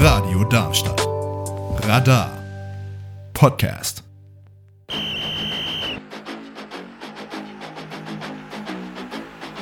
[0.00, 1.00] Radio Darmstadt.
[1.86, 2.36] Radar.
[3.32, 4.02] Podcast.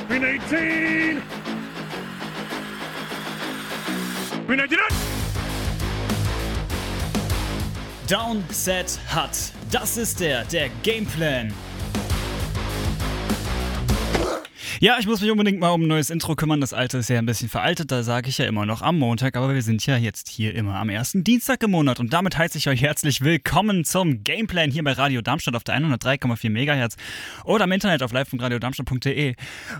[0.07, 1.21] Green 18!
[4.47, 4.77] Green 19!
[8.07, 9.29] Down, Set, Hut.
[9.69, 11.53] Das ist der, der Gameplan.
[14.79, 16.61] Ja, ich muss mich unbedingt mal um ein neues Intro kümmern.
[16.61, 19.35] Das alte ist ja ein bisschen veraltet, da sage ich ja immer noch am Montag,
[19.35, 22.59] aber wir sind ja jetzt hier immer am ersten Dienstag im Monat und damit heiße
[22.59, 26.95] ich euch herzlich willkommen zum Gameplan hier bei Radio Darmstadt auf der 103,4 MHz
[27.43, 29.33] oder im Internet auf live.radiodarmstadt.de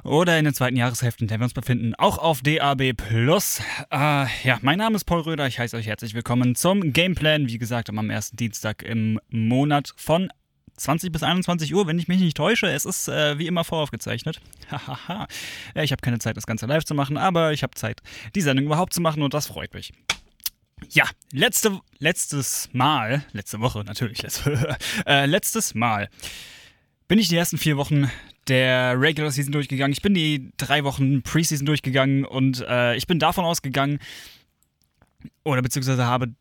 [0.03, 2.94] oder in den zweiten Jahreshälften, in der wir uns befinden, auch auf DAB+.
[2.98, 3.61] Plus.
[3.91, 7.59] Äh, ja, mein Name ist Paul Röder, ich heiße euch herzlich willkommen zum Gameplan, wie
[7.59, 10.30] gesagt, am ersten Dienstag im Monat von
[10.77, 12.67] 20 bis 21 Uhr, wenn ich mich nicht täusche.
[12.67, 14.40] Es ist äh, wie immer voraufgezeichnet.
[14.72, 15.27] Hahaha.
[15.76, 18.02] ja, ich habe keine Zeit, das Ganze live zu machen, aber ich habe Zeit,
[18.36, 19.91] die Sendung überhaupt zu machen und das freut mich.
[20.90, 26.09] Ja, letzte, letztes Mal, letzte Woche natürlich, letzte, äh, letztes Mal
[27.08, 28.09] bin ich die ersten vier Wochen
[28.48, 29.94] der Regular Season durchgegangen.
[29.94, 34.00] Ich bin die drei Wochen Preseason durchgegangen und äh, ich bin davon ausgegangen,
[35.44, 36.33] oder beziehungsweise habe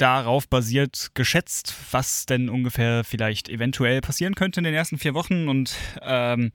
[0.00, 5.48] darauf basiert geschätzt, was denn ungefähr vielleicht eventuell passieren könnte in den ersten vier Wochen.
[5.48, 6.52] Und ähm,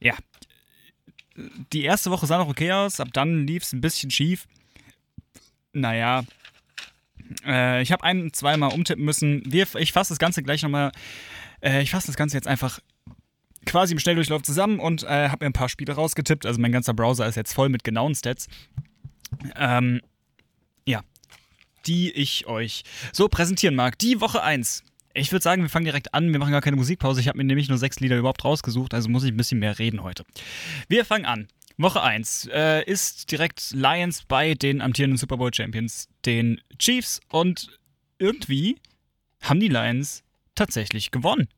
[0.00, 0.14] ja,
[1.72, 4.46] die erste Woche sah noch okay aus, ab dann lief es ein bisschen schief.
[5.72, 6.24] Naja,
[7.44, 9.42] äh, ich habe ein, zweimal umtippen müssen.
[9.46, 10.92] Wir, ich fasse das Ganze gleich nochmal.
[11.60, 12.80] Äh, ich fasse das Ganze jetzt einfach
[13.66, 16.46] quasi im Schnelldurchlauf zusammen und äh, habe mir ein paar Spiele rausgetippt.
[16.46, 18.46] Also mein ganzer Browser ist jetzt voll mit genauen Stats.
[19.56, 20.00] Ähm,
[21.86, 22.82] die ich euch
[23.12, 23.98] so präsentieren mag.
[23.98, 24.84] Die Woche 1.
[25.14, 26.32] Ich würde sagen, wir fangen direkt an.
[26.32, 27.20] Wir machen gar keine Musikpause.
[27.20, 29.78] Ich habe mir nämlich nur sechs Lieder überhaupt rausgesucht, also muss ich ein bisschen mehr
[29.78, 30.24] reden heute.
[30.88, 31.48] Wir fangen an.
[31.76, 37.20] Woche 1 äh, ist direkt Lions bei den amtierenden Super Bowl Champions, den Chiefs.
[37.28, 37.78] Und
[38.18, 38.76] irgendwie
[39.40, 40.22] haben die Lions
[40.54, 41.48] tatsächlich gewonnen.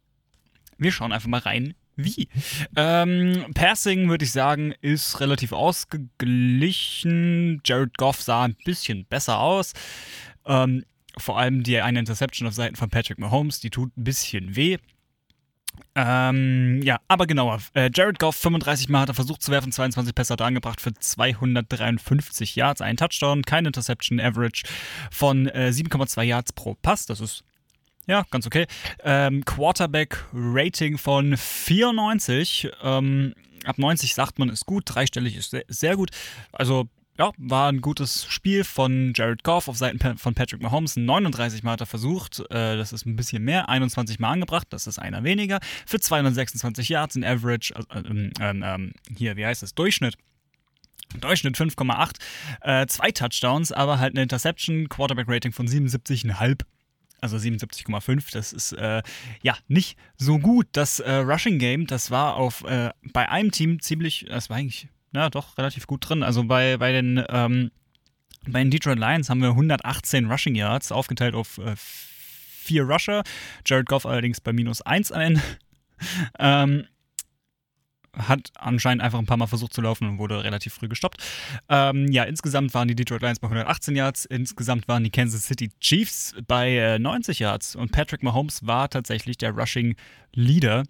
[0.78, 2.29] Wir schauen einfach mal rein, wie.
[2.77, 7.61] Ähm, Passing, würde ich sagen, ist relativ ausgeglichen.
[7.65, 9.73] Jared Goff sah ein bisschen besser aus.
[10.45, 10.84] Ähm,
[11.19, 14.77] vor allem die eine Interception auf Seiten von Patrick Mahomes, die tut ein bisschen weh.
[15.95, 17.61] Ähm, ja, aber genauer.
[17.75, 20.81] Äh, Jared Goff, 35 Mal hat er versucht zu werfen, 22 Pässe hat er angebracht
[20.81, 24.65] für 253 Yards, ein Touchdown, keine Interception, Average
[25.11, 27.07] von äh, 7,2 Yards pro Pass.
[27.07, 27.45] Das ist
[28.06, 28.67] ja, ganz okay.
[29.03, 32.71] Ähm, Quarterback-Rating von 94.
[32.83, 33.34] Ähm,
[33.65, 34.84] ab 90 sagt man, ist gut.
[34.87, 36.11] Dreistellig ist sehr, sehr, gut.
[36.53, 40.97] Also, ja, war ein gutes Spiel von Jared Goff auf Seiten von Patrick Mahomes.
[40.97, 42.41] 39 Mal hat er versucht.
[42.50, 43.69] Äh, das ist ein bisschen mehr.
[43.69, 44.69] 21 Mal angebracht.
[44.71, 45.59] Das ist einer weniger.
[45.87, 47.75] Für 226 Yards in Average.
[47.93, 49.75] Äh, ähm, hier, wie heißt das?
[49.75, 50.16] Durchschnitt.
[51.21, 52.16] Durchschnitt 5,8,
[52.62, 56.62] äh, zwei Touchdowns, aber halt eine Interception, Quarterback-Rating von 77,5
[57.21, 58.32] also 77,5.
[58.32, 59.03] Das ist äh,
[59.43, 60.66] ja nicht so gut.
[60.72, 64.88] Das äh, Rushing Game, das war auf äh, bei einem Team ziemlich, das war eigentlich,
[65.12, 66.22] na doch, relativ gut drin.
[66.22, 67.71] Also bei, bei den ähm,
[68.49, 73.22] bei den Detroit Lions haben wir 118 Rushing Yards, aufgeteilt auf äh, vier Rusher.
[73.65, 75.43] Jared Goff allerdings bei minus 1 am Ende.
[76.38, 76.87] ähm,
[78.16, 81.22] hat anscheinend einfach ein paar Mal versucht zu laufen und wurde relativ früh gestoppt.
[81.69, 85.71] Ähm, ja, insgesamt waren die Detroit Lions bei 118 Yards, insgesamt waren die Kansas City
[85.81, 89.97] Chiefs bei äh, 90 Yards und Patrick Mahomes war tatsächlich der Rushing
[90.34, 90.84] Leader.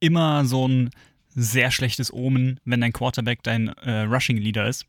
[0.00, 0.90] Immer so ein
[1.28, 4.86] sehr schlechtes Omen, wenn dein Quarterback dein äh, Rushing Leader ist.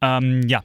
[0.00, 0.62] Ähm, ja,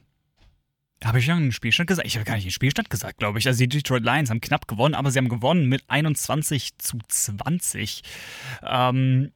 [1.04, 2.06] habe ich ja einen Spielstand gesagt?
[2.06, 3.46] Ich habe gar nicht den Spielstand gesagt, glaube ich.
[3.46, 8.02] Also die Detroit Lions haben knapp gewonnen, aber sie haben gewonnen mit 21 zu 20.
[8.62, 9.32] Ähm,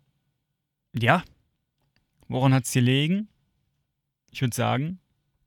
[0.94, 1.22] ja.
[2.28, 3.28] Woran hat es gelegen?
[4.30, 5.00] Ich würde sagen.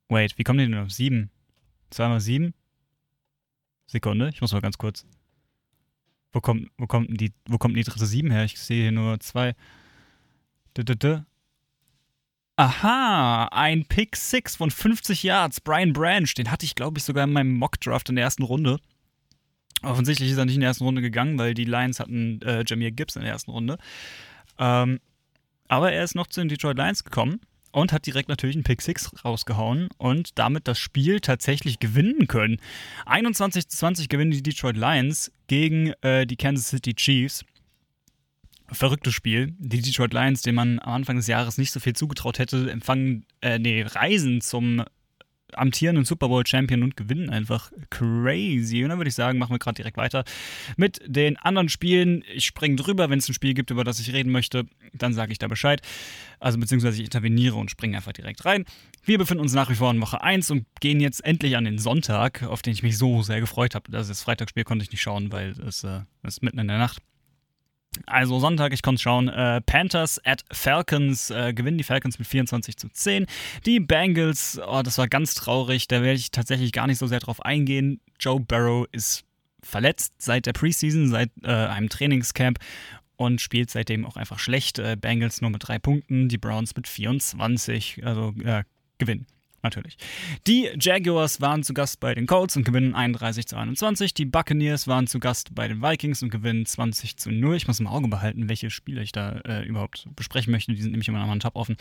[0.10, 1.32] Wait, wie kommen die denn auf 7?
[1.90, 2.54] 2 mal 7?
[3.88, 5.06] Sekunde, ich muss mal ganz kurz.
[6.32, 8.44] Wo kommt, wo kommt, die, wo kommt die dritte 7 her?
[8.44, 9.56] Ich sehe hier nur zwei.
[12.56, 16.32] Aha, ein Pick 6 von 50 Yards, Brian Branch.
[16.38, 18.78] Den hatte ich, glaube ich, sogar in meinem Mock-Draft in der ersten Runde.
[19.82, 22.92] Offensichtlich ist er nicht in der ersten Runde gegangen, weil die Lions hatten äh, Jameer
[22.92, 23.78] Gibbs in der ersten Runde.
[24.60, 25.00] Ähm,
[25.68, 27.42] aber er ist noch zu den Detroit Lions gekommen
[27.72, 32.58] und hat direkt natürlich einen Pick 6 rausgehauen und damit das Spiel tatsächlich gewinnen können.
[33.08, 37.44] 21 zu 20 gewinnen die Detroit Lions gegen äh, die Kansas City Chiefs
[38.72, 39.54] verrücktes Spiel.
[39.58, 43.26] Die Detroit Lions, denen man am Anfang des Jahres nicht so viel zugetraut hätte, empfangen,
[43.42, 44.84] äh, nee, reisen zum
[45.58, 48.84] amtierenden Super Bowl Champion und gewinnen einfach crazy.
[48.84, 50.24] Und dann würde ich sagen, machen wir gerade direkt weiter
[50.78, 52.24] mit den anderen Spielen.
[52.34, 55.32] Ich springe drüber, wenn es ein Spiel gibt, über das ich reden möchte, dann sage
[55.32, 55.82] ich da Bescheid.
[56.40, 58.66] Also beziehungsweise ich interveniere und springe einfach direkt rein.
[59.04, 61.78] Wir befinden uns nach wie vor in Woche 1 und gehen jetzt endlich an den
[61.78, 63.92] Sonntag, auf den ich mich so sehr gefreut habe.
[63.92, 67.02] Das, das Freitagsspiel konnte ich nicht schauen, weil es äh, ist mitten in der Nacht.
[68.06, 72.78] Also Sonntag, ich konnte schauen, äh, Panthers at Falcons, äh, gewinnen die Falcons mit 24
[72.78, 73.26] zu 10.
[73.66, 77.20] Die Bengals, oh, das war ganz traurig, da werde ich tatsächlich gar nicht so sehr
[77.20, 78.02] drauf eingehen.
[78.20, 79.24] Joe Barrow ist
[79.62, 82.60] verletzt seit der Preseason, seit äh, einem Trainingscamp
[83.16, 84.80] und spielt seitdem auch einfach schlecht.
[84.80, 88.64] Äh, Bengals nur mit drei Punkten, die Browns mit 24, also äh,
[88.98, 89.28] gewinnen
[89.64, 89.98] natürlich.
[90.48, 94.14] Die Jaguars waren zu Gast bei den Colts und gewinnen 31 zu 21.
[94.14, 97.56] Die Buccaneers waren zu Gast bei den Vikings und gewinnen 20 zu 0.
[97.56, 100.74] Ich muss im Auge behalten, welche Spiele ich da äh, überhaupt besprechen möchte.
[100.74, 101.78] Die sind nämlich immer noch mal Tab offen.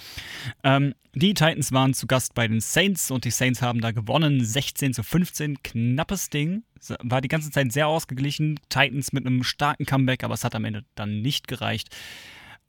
[0.64, 4.44] Ähm, die Titans waren zu Gast bei den Saints und die Saints haben da gewonnen.
[4.44, 5.62] 16 zu 15.
[5.62, 6.62] Knappes Ding.
[7.00, 8.58] War die ganze Zeit sehr ausgeglichen.
[8.68, 11.94] Titans mit einem starken Comeback, aber es hat am Ende dann nicht gereicht.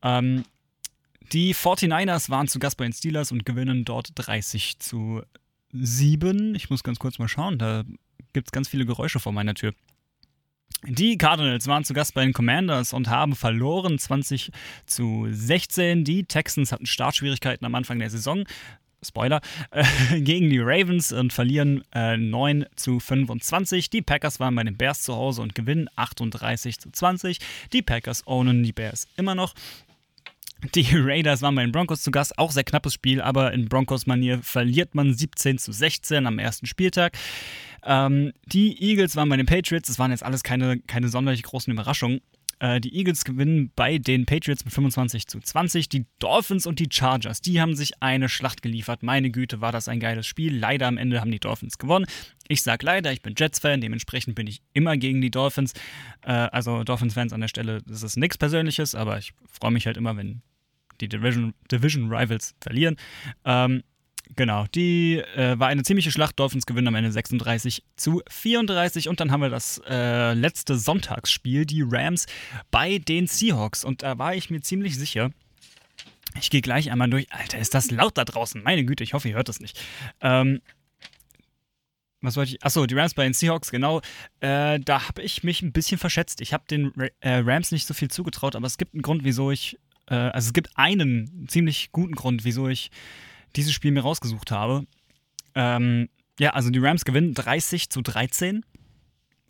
[0.03, 0.43] Ähm,
[1.31, 5.21] die 49ers waren zu Gast bei den Steelers und gewinnen dort 30 zu
[5.71, 6.55] 7.
[6.55, 7.83] Ich muss ganz kurz mal schauen, da
[8.33, 9.73] gibt es ganz viele Geräusche vor meiner Tür.
[10.85, 14.51] Die Cardinals waren zu Gast bei den Commanders und haben verloren 20
[14.85, 16.03] zu 16.
[16.03, 18.43] Die Texans hatten Startschwierigkeiten am Anfang der Saison.
[19.01, 19.41] Spoiler,
[19.71, 19.83] äh,
[20.21, 23.89] gegen die Ravens und verlieren äh, 9 zu 25.
[23.89, 27.39] Die Packers waren bei den Bears zu Hause und gewinnen 38 zu 20.
[27.71, 29.53] Die Packers ownen die Bears immer noch.
[30.73, 34.41] Die Raiders waren bei den Broncos zu Gast, auch sehr knappes Spiel, aber in Broncos-Manier
[34.41, 37.17] verliert man 17 zu 16 am ersten Spieltag.
[37.85, 41.71] Ähm, die Eagles waren bei den Patriots, das waren jetzt alles keine, keine sonderlich großen
[41.71, 42.21] Überraschungen.
[42.59, 45.89] Äh, die Eagles gewinnen bei den Patriots mit 25 zu 20.
[45.89, 49.03] Die Dolphins und die Chargers, die haben sich eine Schlacht geliefert.
[49.03, 50.57] Meine Güte, war das ein geiles Spiel.
[50.57, 52.05] Leider am Ende haben die Dolphins gewonnen.
[52.47, 55.73] Ich sag leider, ich bin Jets-Fan, dementsprechend bin ich immer gegen die Dolphins.
[56.21, 59.97] Äh, also Dolphins-Fans an der Stelle, das ist nichts Persönliches, aber ich freue mich halt
[59.97, 60.41] immer, wenn
[61.01, 62.97] die Division, Division Rivals verlieren.
[63.45, 63.83] Ähm,
[64.35, 66.39] genau, die äh, war eine ziemliche Schlacht.
[66.39, 69.09] Dolphins gewinnen am Ende 36 zu 34.
[69.09, 72.25] Und dann haben wir das äh, letzte Sonntagsspiel, die Rams
[72.71, 73.83] bei den Seahawks.
[73.83, 75.31] Und da war ich mir ziemlich sicher,
[76.39, 77.31] ich gehe gleich einmal durch.
[77.31, 78.63] Alter, ist das laut da draußen?
[78.63, 79.79] Meine Güte, ich hoffe, ihr hört das nicht.
[80.21, 80.61] Ähm,
[82.21, 82.63] was wollte ich?
[82.63, 83.99] Achso, die Rams bei den Seahawks, genau.
[84.39, 86.39] Äh, da habe ich mich ein bisschen verschätzt.
[86.39, 89.51] Ich habe den äh, Rams nicht so viel zugetraut, aber es gibt einen Grund, wieso
[89.51, 89.77] ich
[90.07, 92.91] äh, also es gibt einen ziemlich guten Grund, wieso ich
[93.55, 94.85] dieses Spiel mir rausgesucht habe.
[95.55, 96.09] Ähm,
[96.39, 98.65] ja, also die Rams gewinnen 30 zu 13.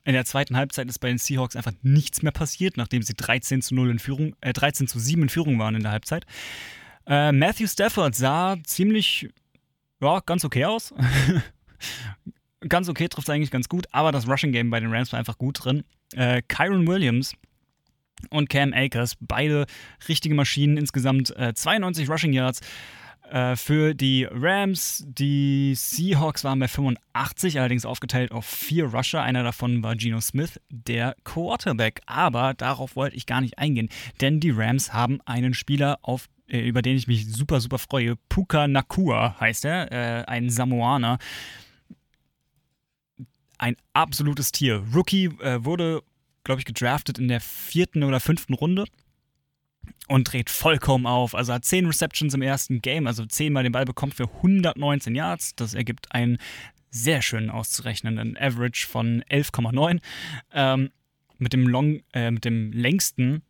[0.06, 3.62] In der zweiten Halbzeit ist bei den Seahawks einfach nichts mehr passiert, nachdem sie 13
[3.62, 6.26] zu 0 in Führung, äh, 13 zu 7 in Führung waren in der Halbzeit.
[7.08, 9.30] Äh, Matthew Stafford sah ziemlich,
[10.02, 10.94] ja, ganz okay aus.
[12.68, 15.38] ganz okay, trifft eigentlich ganz gut, aber das Rushing Game bei den Rams war einfach
[15.38, 15.84] gut drin.
[16.16, 17.34] Äh, Kyron Williams
[18.30, 19.16] und Cam Akers.
[19.20, 19.66] Beide
[20.08, 22.62] richtige Maschinen, insgesamt äh, 92 Rushing Yards
[23.30, 25.04] äh, für die Rams.
[25.08, 29.22] Die Seahawks waren bei 85, allerdings aufgeteilt auf vier Rusher.
[29.22, 32.02] Einer davon war Geno Smith, der Quarterback.
[32.06, 33.90] Aber darauf wollte ich gar nicht eingehen,
[34.22, 38.16] denn die Rams haben einen Spieler auf äh, über den ich mich super, super freue.
[38.30, 41.18] Puka Nakua heißt er, äh, ein Samoaner.
[43.58, 44.84] Ein absolutes Tier.
[44.94, 46.04] Rookie äh, wurde
[46.44, 48.86] glaube ich, gedraftet in der vierten oder fünften Runde
[50.08, 51.36] und dreht vollkommen auf.
[51.36, 55.16] Also hat 10 Receptions im ersten Game, also 10 Mal den Ball bekommt für 119
[55.16, 55.56] Yards.
[55.56, 56.38] Das ergibt einen
[56.90, 60.00] sehr schön auszurechnenden Average von 11,9.
[60.54, 60.92] Ähm,
[61.40, 63.42] mit dem Long, äh, mit dem längsten,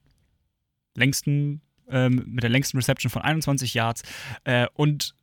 [0.96, 4.04] längsten, ähm, mit der längsten Reception von 21 Yards
[4.46, 5.14] äh, und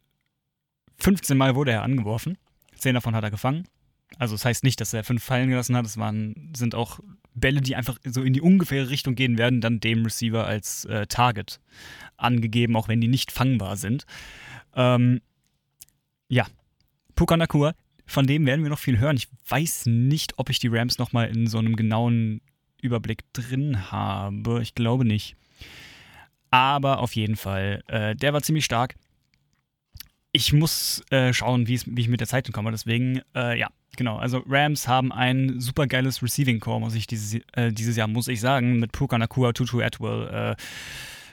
[0.99, 2.37] 15 Mal wurde er angeworfen.
[2.77, 3.67] 10 davon hat er gefangen.
[4.19, 5.87] Also das heißt nicht, dass er fünf fallen gelassen hat.
[5.87, 7.01] Es waren, sind auch
[7.35, 11.07] Bälle, die einfach so in die ungefähre Richtung gehen, werden dann dem Receiver als äh,
[11.07, 11.61] Target
[12.17, 14.05] angegeben, auch wenn die nicht fangbar sind.
[14.75, 15.21] Ähm,
[16.29, 16.47] ja,
[17.15, 17.75] Puka Nakua,
[18.07, 19.17] von dem werden wir noch viel hören.
[19.17, 22.41] Ich weiß nicht, ob ich die Rams nochmal in so einem genauen
[22.83, 24.61] Überblick drin habe.
[24.63, 25.37] Ich glaube nicht.
[26.51, 28.97] Aber auf jeden Fall, äh, der war ziemlich stark.
[30.33, 32.71] Ich muss äh, schauen, wie ich mit der Zeit komme.
[32.71, 37.41] Deswegen, äh, ja, Genau, also Rams haben ein super geiles Receiving Core, muss ich dieses,
[37.53, 40.57] äh, dieses Jahr, muss ich sagen, mit Puka Nakua, Tutu Atwell, äh,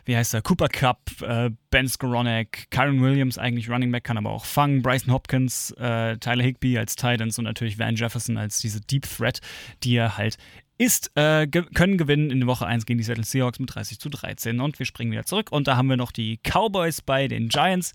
[0.05, 4.31] wie heißt er, Cooper Cup, äh, Ben Skoronek, Kyron Williams eigentlich Running Back, kann aber
[4.31, 8.81] auch fangen, Bryson Hopkins, äh, Tyler Higby als Titans und natürlich Van Jefferson als diese
[8.81, 9.39] Deep Threat,
[9.83, 10.37] die er halt
[10.79, 13.99] ist, äh, ge können gewinnen in der Woche 1 gegen die Seattle Seahawks mit 30
[13.99, 15.51] zu 13 und wir springen wieder zurück.
[15.51, 17.93] Und da haben wir noch die Cowboys bei den Giants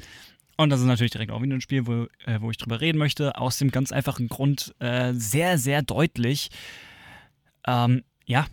[0.63, 2.99] Und das ist natürlich direkt auch wieder ein Spiel, wo, äh, wo ich drüber reden
[2.99, 3.37] möchte.
[3.37, 6.51] Aus dem ganz einfachen Grund, äh, sehr, sehr deutlich.
[7.67, 8.47] Ähm, ja,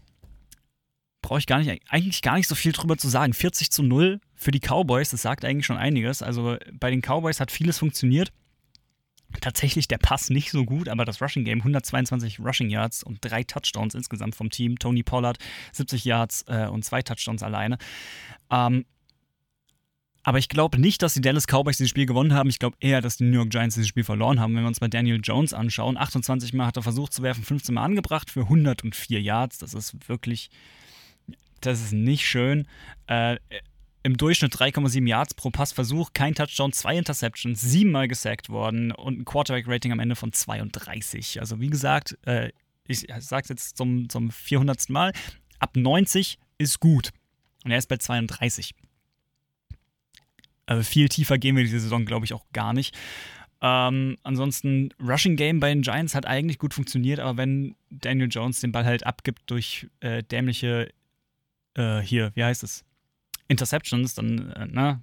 [1.22, 3.34] brauche ich gar nicht, eigentlich gar nicht so viel drüber zu sagen.
[3.34, 6.22] 40 zu 0 für die Cowboys, das sagt eigentlich schon einiges.
[6.22, 8.32] Also bei den Cowboys hat vieles funktioniert.
[9.42, 13.44] Tatsächlich der Pass nicht so gut, aber das Rushing Game 122 Rushing Yards und drei
[13.44, 14.80] Touchdowns insgesamt vom Team.
[14.80, 15.38] Tony Pollard
[15.74, 17.78] 70 Yards äh, und zwei Touchdowns alleine.
[18.50, 18.86] Ähm,
[20.24, 22.50] aber ich glaube nicht, dass die Dallas Cowboys dieses Spiel gewonnen haben.
[22.50, 24.56] Ich glaube eher, dass die New York Giants dieses Spiel verloren haben.
[24.56, 27.74] Wenn wir uns mal Daniel Jones anschauen, 28 Mal hat er versucht zu werfen, 15
[27.74, 29.60] Mal angebracht für 104 Yards.
[29.60, 30.50] Das ist wirklich,
[31.62, 32.68] das ist nicht schön.
[33.08, 33.38] Äh,
[34.04, 39.26] im Durchschnitt 3,7 Yards pro Passversuch, kein Touchdown, zwei Interceptions, siebenmal gesackt worden und ein
[39.26, 41.40] Quarterback-Rating am Ende von 32.
[41.40, 42.52] Also wie gesagt, äh,
[42.88, 44.90] ich sage es jetzt zum, zum 400.
[44.90, 45.14] Mal,
[45.60, 47.12] ab 90 ist gut.
[47.64, 48.74] Und er ist bei 32.
[50.70, 52.96] Also viel tiefer gehen wir diese Saison, glaube ich, auch gar nicht.
[53.60, 58.60] Ähm, ansonsten, Rushing Game bei den Giants hat eigentlich gut funktioniert, aber wenn Daniel Jones
[58.60, 60.94] den Ball halt abgibt durch äh, dämliche,
[61.74, 62.86] äh, hier, wie heißt es?
[63.48, 65.02] Interceptions, dann äh, na,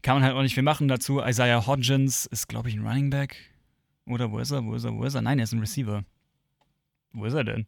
[0.00, 1.20] kann man halt auch nicht viel machen dazu.
[1.20, 3.36] Isaiah Hodgins ist, glaube ich, ein Running Back.
[4.06, 4.64] Oder wo ist er?
[4.64, 4.94] Wo ist er?
[4.94, 5.20] Wo ist er?
[5.20, 6.04] Nein, er ist ein Receiver.
[7.12, 7.66] Wo ist er denn?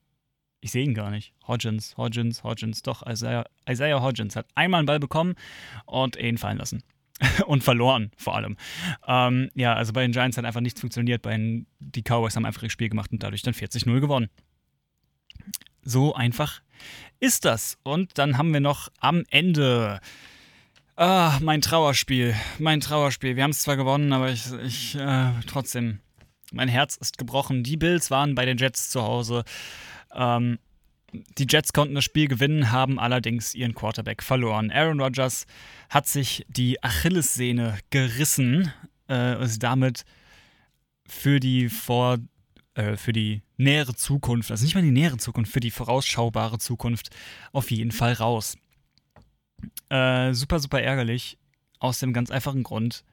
[0.66, 1.32] Ich sehe ihn gar nicht.
[1.46, 2.82] Hodgins, Hodgins, Hodgins.
[2.82, 5.36] Doch, Isaiah, Isaiah Hodgins hat einmal einen Ball bekommen
[5.84, 6.82] und ihn fallen lassen.
[7.46, 8.56] und verloren, vor allem.
[9.06, 11.22] Ähm, ja, also bei den Giants hat einfach nichts funktioniert.
[11.22, 14.28] Bei den, die Cowboys haben einfach ihr Spiel gemacht und dadurch dann 40-0 gewonnen.
[15.82, 16.62] So einfach
[17.20, 17.78] ist das.
[17.84, 20.00] Und dann haben wir noch am Ende.
[20.96, 22.34] Ah, mein Trauerspiel.
[22.58, 23.36] Mein Trauerspiel.
[23.36, 26.00] Wir haben es zwar gewonnen, aber ich, ich äh, trotzdem.
[26.50, 27.62] Mein Herz ist gebrochen.
[27.62, 29.44] Die Bills waren bei den Jets zu Hause.
[30.16, 30.58] Ähm,
[31.38, 34.70] die Jets konnten das Spiel gewinnen, haben allerdings ihren Quarterback verloren.
[34.70, 35.46] Aaron Rodgers
[35.88, 38.72] hat sich die Achillessehne gerissen,
[39.08, 40.04] äh, ist damit
[41.06, 42.18] für die vor
[42.74, 47.10] äh, für die nähere Zukunft, also nicht mal die nähere Zukunft, für die vorausschaubare Zukunft
[47.52, 48.56] auf jeden Fall raus.
[49.88, 51.38] Äh, super, super ärgerlich.
[51.78, 53.04] Aus dem ganz einfachen Grund,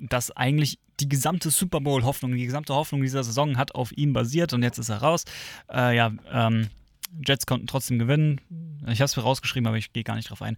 [0.00, 4.52] dass eigentlich die gesamte Super Bowl-Hoffnung, die gesamte Hoffnung dieser Saison hat auf ihm basiert
[4.52, 5.24] und jetzt ist er raus.
[5.70, 6.68] Äh, ja, ähm,
[7.26, 8.40] Jets konnten trotzdem gewinnen.
[8.86, 10.56] Ich habe es mir rausgeschrieben, aber ich gehe gar nicht drauf ein.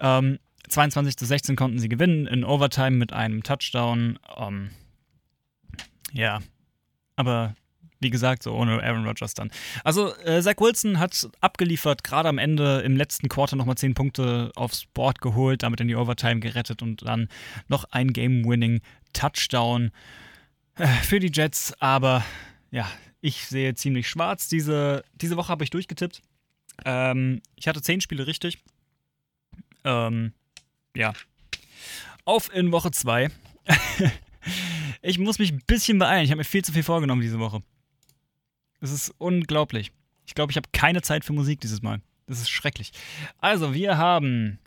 [0.00, 4.18] Ähm, 22 zu 16 konnten sie gewinnen in Overtime mit einem Touchdown.
[4.36, 4.70] Ähm,
[6.12, 6.40] ja,
[7.16, 7.54] aber
[8.00, 9.50] wie gesagt, so ohne Aaron Rodgers dann.
[9.84, 14.50] Also, äh, Zach Wilson hat abgeliefert, gerade am Ende im letzten Quarter nochmal 10 Punkte
[14.56, 17.28] aufs Board geholt, damit in die Overtime gerettet und dann
[17.68, 19.90] noch ein Game-Winning-Touchdown
[20.76, 21.74] äh, für die Jets.
[21.80, 22.24] Aber
[22.70, 22.90] ja,
[23.20, 24.48] ich sehe ziemlich schwarz.
[24.48, 26.22] Diese, diese Woche habe ich durchgetippt.
[26.84, 28.58] Ähm, ich hatte 10 Spiele richtig.
[29.84, 30.32] Ähm,
[30.96, 31.12] ja.
[32.24, 33.28] Auf in Woche 2.
[35.02, 36.24] ich muss mich ein bisschen beeilen.
[36.24, 37.62] Ich habe mir viel zu viel vorgenommen diese Woche.
[38.80, 39.92] Es ist unglaublich.
[40.26, 42.00] Ich glaube, ich habe keine Zeit für Musik dieses Mal.
[42.26, 42.92] Das ist schrecklich.
[43.38, 44.58] Also, wir haben.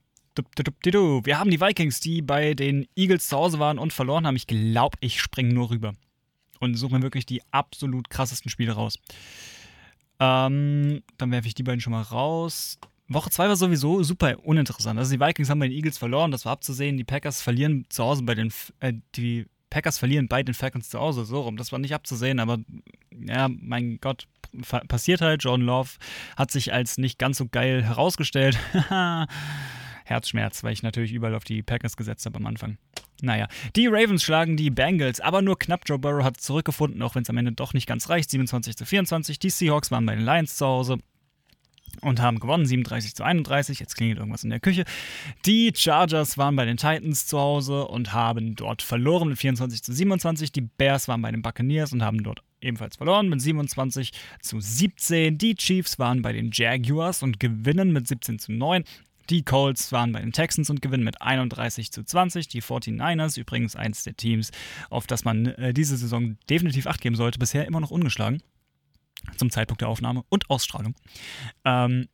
[0.56, 4.36] Wir haben die Vikings, die bei den Eagles zu Hause waren und verloren haben.
[4.36, 5.94] Ich glaube, ich springe nur rüber.
[6.60, 8.98] Und suche mir wirklich die absolut krassesten Spiele raus.
[10.20, 12.80] Ähm, dann werfe ich die beiden schon mal raus.
[13.08, 14.98] Woche 2 war sowieso super uninteressant.
[14.98, 16.98] Also die Vikings haben bei den Eagles verloren, das war abzusehen.
[16.98, 21.00] Die Packers verlieren zu Hause bei den, äh, die Packers verlieren bei den Falcons zu
[21.00, 21.58] Hause, so rum.
[21.58, 22.60] Das war nicht abzusehen, aber
[23.26, 24.28] ja, mein Gott,
[24.88, 25.44] passiert halt.
[25.44, 25.90] Jordan Love
[26.38, 28.60] hat sich als nicht ganz so geil herausgestellt.
[30.06, 32.78] Herzschmerz, weil ich natürlich überall auf die Packers gesetzt habe am Anfang.
[33.24, 35.82] Naja, die Ravens schlagen die Bengals, aber nur knapp.
[35.88, 38.30] Joe Burrow hat zurückgefunden, auch wenn es am Ende doch nicht ganz reicht.
[38.30, 39.40] 27 zu 24.
[39.40, 41.00] Die Seahawks waren bei den Lions zu Hause
[42.02, 43.80] und haben gewonnen, 37 zu 31.
[43.80, 44.86] Jetzt klingelt irgendwas in der Küche.
[45.46, 49.94] Die Chargers waren bei den Titans zu Hause und haben dort verloren mit 24 zu
[49.94, 50.52] 27.
[50.52, 55.38] Die Bears waren bei den Buccaneers und haben dort ebenfalls verloren mit 27 zu 17.
[55.38, 58.84] Die Chiefs waren bei den Jaguars und gewinnen mit 17 zu 9.
[59.30, 62.50] Die Colts waren bei den Texans und gewinnen mit 31 zu 20.
[62.50, 64.52] Die 49ers, übrigens eins der Teams,
[64.90, 68.42] auf das man äh, diese Saison definitiv Acht geben sollte, bisher immer noch ungeschlagen
[69.38, 70.96] zum Zeitpunkt der Aufnahme und Ausstrahlung.
[71.66, 72.08] Ähm,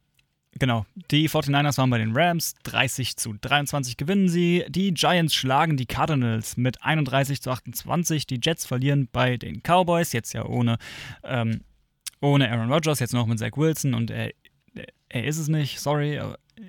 [0.58, 4.66] genau, die 49ers waren bei den Rams, 30 zu 23 gewinnen sie.
[4.70, 8.28] Die Giants schlagen die Cardinals mit 31 zu 28.
[8.28, 10.78] Die Jets verlieren bei den Cowboys, jetzt ja ohne,
[11.24, 11.62] ähm,
[12.22, 14.32] ohne Aaron Rodgers, jetzt noch mit Zach Wilson und er,
[15.10, 16.20] er ist es nicht, sorry,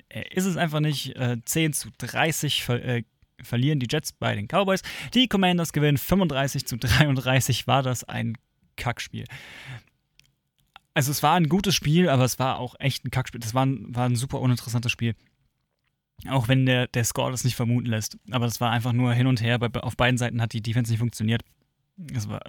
[0.09, 1.17] er ist es einfach nicht.
[1.17, 3.03] Äh, 10 zu 30 ver äh,
[3.43, 4.83] verlieren die Jets bei den Cowboys.
[5.15, 7.67] Die Commanders gewinnen 35 zu 33.
[7.67, 8.37] War das ein
[8.77, 9.25] Kackspiel?
[10.95, 13.41] Also es war ein gutes Spiel, aber es war auch echt ein Kackspiel.
[13.41, 15.15] Das war ein, war ein super uninteressantes Spiel.
[16.29, 18.19] Auch wenn der, der Score das nicht vermuten lässt.
[18.31, 19.59] Aber das war einfach nur hin und her.
[19.59, 21.43] Bei, auf beiden Seiten hat die Defense nicht funktioniert.
[22.15, 22.41] Es war,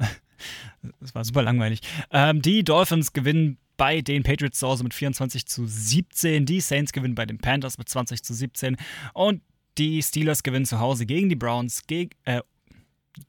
[1.00, 1.82] das war super langweilig.
[2.12, 6.46] Ähm, die Dolphins gewinnen bei den Patriots zu Hause mit 24 zu 17.
[6.46, 8.78] Die Saints gewinnen bei den Panthers mit 20 zu 17.
[9.14, 9.42] Und
[9.78, 11.88] die Steelers gewinnen zu Hause gegen die Browns.
[11.88, 12.42] Geg, äh,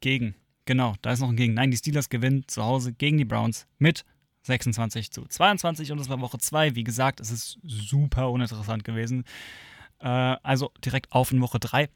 [0.01, 1.55] gegen, genau, da ist noch ein Gegen.
[1.55, 4.05] Nein, die Steelers gewinnen zu Hause gegen die Browns mit
[4.43, 5.93] 26 zu 22.
[5.93, 6.75] Und das war Woche 2.
[6.75, 9.25] Wie gesagt, es ist super uninteressant gewesen.
[10.01, 11.89] Äh, also direkt auf in Woche 3.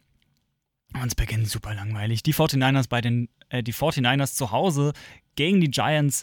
[0.95, 2.23] Und es beginnt super langweilig.
[2.23, 4.93] Die 49ers bei den, äh, die 49ers zu Hause
[5.35, 6.23] gegen die Giants.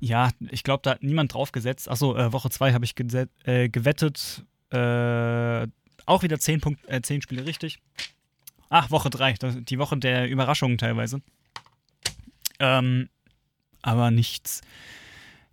[0.00, 1.88] Ja, ich glaube, da hat niemand drauf gesetzt.
[1.88, 2.94] Achso, äh, Woche 2 habe ich
[3.44, 4.44] äh, gewettet.
[4.70, 5.66] Äh,
[6.06, 7.78] auch wieder 10, Punkt, äh, 10 Spiele richtig.
[8.70, 11.20] Ach, Woche 3, die Woche der Überraschungen teilweise.
[12.60, 13.08] Ähm,
[13.82, 14.60] aber nichts.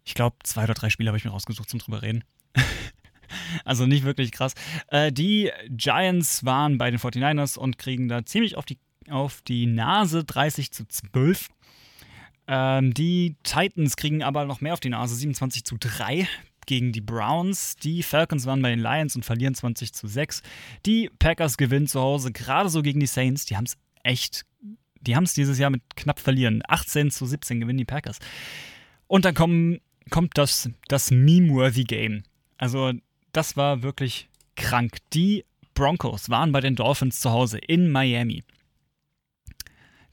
[0.03, 2.23] Ich glaube, zwei oder drei Spiele habe ich mir rausgesucht zum drüber reden.
[3.65, 4.53] also nicht wirklich krass.
[4.87, 8.77] Äh, die Giants waren bei den 49ers und kriegen da ziemlich auf die,
[9.09, 11.49] auf die Nase 30 zu 12.
[12.47, 16.27] Ähm, die Titans kriegen aber noch mehr auf die Nase 27 zu 3
[16.65, 17.75] gegen die Browns.
[17.75, 20.41] Die Falcons waren bei den Lions und verlieren 20 zu 6.
[20.85, 23.45] Die Packers gewinnen zu Hause gerade so gegen die Saints.
[23.45, 24.45] Die haben es echt,
[25.07, 26.61] die haben es dieses Jahr mit knapp verlieren.
[26.67, 28.19] 18 zu 17 gewinnen die Packers.
[29.07, 32.23] Und dann kommen, kommt das, das Meme-worthy Game.
[32.57, 32.93] Also
[33.31, 34.97] das war wirklich krank.
[35.13, 38.43] Die Broncos waren bei den Dolphins zu Hause in Miami.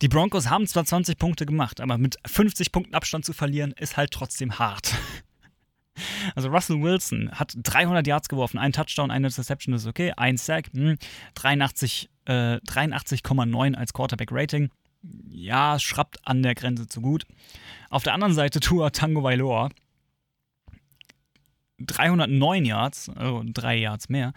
[0.03, 3.97] Die Broncos haben zwar 20 Punkte gemacht, aber mit 50 Punkten Abstand zu verlieren, ist
[3.97, 4.95] halt trotzdem hart.
[6.35, 10.71] Also Russell Wilson hat 300 Yards geworfen, ein Touchdown, eine Interception ist okay, ein Sack,
[10.73, 10.97] hm,
[11.37, 13.23] 83,9 äh, 83
[13.77, 14.71] als Quarterback-Rating.
[15.30, 17.26] Ja, schrappt an der Grenze zu gut.
[17.90, 19.71] Auf der anderen Seite Tua Tango Vailoa
[21.87, 24.32] 309 Yards, also drei Yards mehr,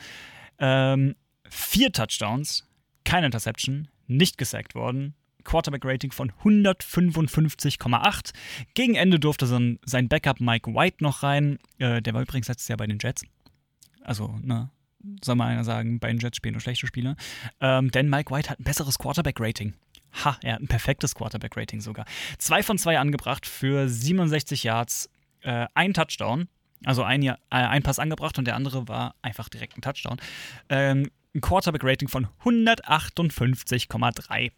[0.57, 1.15] ähm,
[1.47, 2.67] vier Touchdowns,
[3.03, 8.33] keine Interception, nicht gesackt worden, Quarterback-Rating von 155,8.
[8.73, 11.59] Gegen Ende durfte sein, sein Backup Mike White noch rein.
[11.77, 13.23] Äh, der war übrigens letztes Jahr bei den Jets.
[14.01, 14.71] Also, ne,
[15.23, 17.15] soll mal einer sagen, bei den Jets spielen nur schlechte Spieler.
[17.61, 19.73] Ähm, denn Mike White hat ein besseres Quarterback-Rating.
[20.25, 22.05] Ha, er hat ein perfektes Quarterback-Rating sogar.
[22.37, 25.09] Zwei von zwei angebracht für 67 Yards,
[25.41, 26.47] äh, ein Touchdown.
[26.83, 30.17] Also ein, äh, ein Pass angebracht und der andere war einfach direkt ein Touchdown.
[30.69, 34.51] Ähm, ein Quarterback-Rating von 158,3.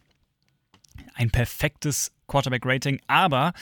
[1.14, 3.52] Ein perfektes Quarterback-Rating, aber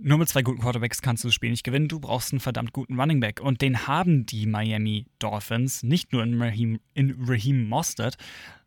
[0.00, 1.88] nur mit zwei guten Quarterbacks kannst du das Spiel nicht gewinnen.
[1.88, 3.40] Du brauchst einen verdammt guten Running Back.
[3.40, 8.16] Und den haben die Miami Dolphins nicht nur in Raheem, in Raheem Mostert,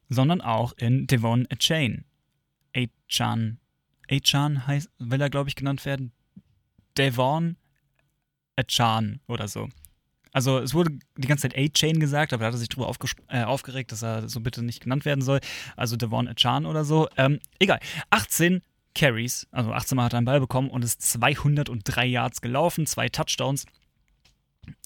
[0.09, 2.03] sondern auch in Devon Achane.
[2.75, 4.67] Achan.
[4.67, 6.11] Heißt, will er, glaube ich, genannt werden.
[6.97, 7.55] Devon
[8.55, 9.69] Achan oder so.
[10.33, 12.93] Also es wurde die ganze Zeit A-Chain gesagt, aber da hat er sich drüber
[13.27, 15.39] äh, aufgeregt, dass er so bitte nicht genannt werden soll.
[15.75, 17.07] Also Devon Achan oder so.
[17.17, 17.79] Ähm, egal.
[18.09, 18.61] 18
[18.93, 23.09] Carries, also 18 Mal hat er einen Ball bekommen und ist 203 Yards gelaufen, zwei
[23.09, 23.65] Touchdowns.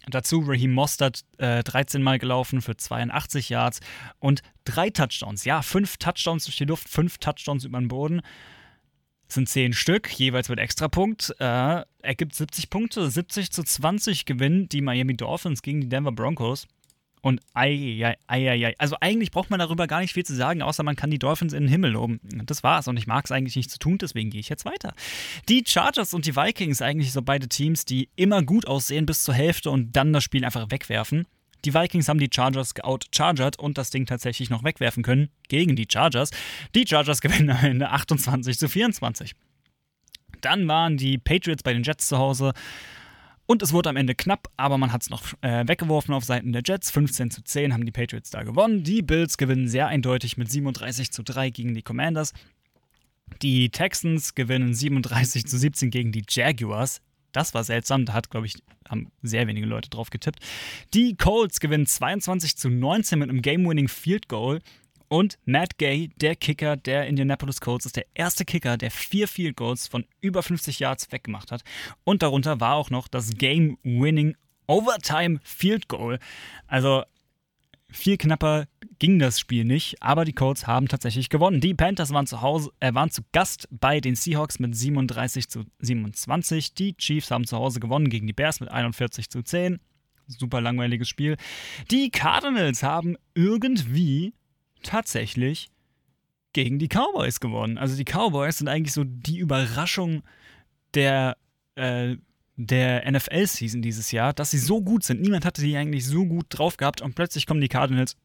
[0.08, 3.80] Dazu Raheem Mostert äh, 13 Mal gelaufen für 82 Yards
[4.20, 5.46] und drei Touchdowns.
[5.46, 8.22] Ja, fünf Touchdowns durch die Luft, fünf Touchdowns über den Boden
[9.28, 11.34] sind 10 Stück, jeweils mit Extrapunkt.
[11.40, 13.10] Äh, ergibt 70 Punkte.
[13.10, 16.68] 70 zu 20 gewinnen die Miami Dolphins gegen die Denver Broncos.
[17.26, 20.62] Und ei, ei, ei, ei, also eigentlich braucht man darüber gar nicht viel zu sagen,
[20.62, 22.20] außer man kann die Dolphins in den Himmel loben.
[22.46, 24.94] Das war's und ich mag es eigentlich nicht zu tun, deswegen gehe ich jetzt weiter.
[25.50, 29.34] Die Chargers und die Vikings, eigentlich so beide Teams, die immer gut aussehen bis zur
[29.34, 31.26] Hälfte und dann das Spiel einfach wegwerfen.
[31.66, 35.88] Die Vikings haben die Chargers geout-chargert und das Ding tatsächlich noch wegwerfen können gegen die
[35.92, 36.30] Chargers.
[36.76, 39.34] Die Chargers gewinnen am Ende 28 zu 24.
[40.42, 42.54] Dann waren die Patriots bei den Jets zu Hause.
[43.48, 46.52] Und es wurde am Ende knapp, aber man hat es noch äh, weggeworfen auf Seiten
[46.52, 46.90] der Jets.
[46.90, 48.84] 15 zu 10 haben die Patriots da gewonnen.
[48.84, 52.34] Die Bills gewinnen sehr eindeutig mit 37 zu 3 gegen die Commanders.
[53.42, 57.02] Die Texans gewinnen 37 zu 17 gegen die Jaguars.
[57.32, 58.56] Das war seltsam, da hat, glaube ich,
[58.88, 60.40] haben sehr wenige Leute drauf getippt.
[60.94, 64.62] Die Colts gewinnen 22 zu 19 mit einem Game-Winning Field Goal.
[65.08, 69.58] Und Matt Gay, der Kicker der Indianapolis Colts, ist der erste Kicker, der vier Field
[69.58, 71.62] Goals von über 50 Yards weggemacht hat.
[72.04, 74.36] Und darunter war auch noch das Game-Winning
[74.68, 76.20] Overtime Field Goal.
[76.68, 77.04] Also
[77.90, 78.68] viel knapper
[79.00, 81.62] ging das Spiel nicht, aber die Colts haben tatsächlich gewonnen.
[81.62, 85.64] Die Panthers waren zu Hause, äh, waren zu Gast bei den Seahawks mit 37 zu
[85.80, 86.74] 27.
[86.74, 89.80] Die Chiefs haben zu Hause gewonnen gegen die Bears mit 41 zu 10.
[90.28, 91.38] Super langweiliges Spiel.
[91.92, 94.34] Die Cardinals haben irgendwie
[94.86, 95.70] tatsächlich
[96.54, 97.78] gegen die Cowboys gewonnen.
[97.78, 100.24] Also die Cowboys sind eigentlich so die Überraschung
[100.94, 101.38] der,
[101.76, 102.16] äh,
[102.56, 105.22] der NFL-Season dieses Jahr, dass sie so gut sind.
[105.22, 108.16] Niemand hatte die eigentlich so gut drauf gehabt und plötzlich kommen die Cardinals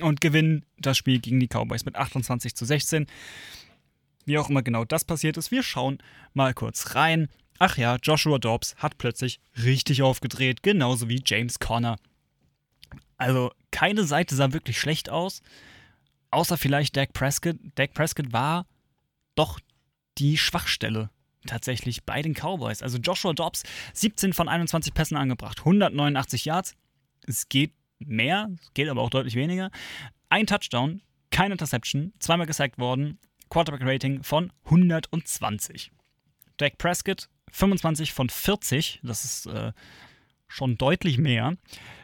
[0.00, 3.06] und gewinnen das Spiel gegen die Cowboys mit 28 zu 16.
[4.24, 5.98] Wie auch immer genau das passiert ist, wir schauen
[6.32, 7.28] mal kurz rein.
[7.58, 11.98] Ach ja, Joshua Dobbs hat plötzlich richtig aufgedreht, genauso wie James Conner.
[13.18, 15.42] Also keine Seite sah wirklich schlecht aus,
[16.32, 17.56] außer vielleicht Dak Prescott.
[17.74, 18.66] Dak Prescott war
[19.34, 19.60] doch
[20.18, 21.10] die Schwachstelle
[21.46, 22.82] tatsächlich bei den Cowboys.
[22.82, 23.62] Also Joshua Dobbs,
[23.94, 26.74] 17 von 21 Pässen angebracht, 189 Yards.
[27.26, 29.70] Es geht mehr, es geht aber auch deutlich weniger.
[30.28, 33.18] Ein Touchdown, keine Interception, zweimal gesackt worden,
[33.50, 35.92] Quarterback-Rating von 120.
[36.56, 39.72] Dak Prescott, 25 von 40, das ist äh,
[40.48, 41.56] schon deutlich mehr.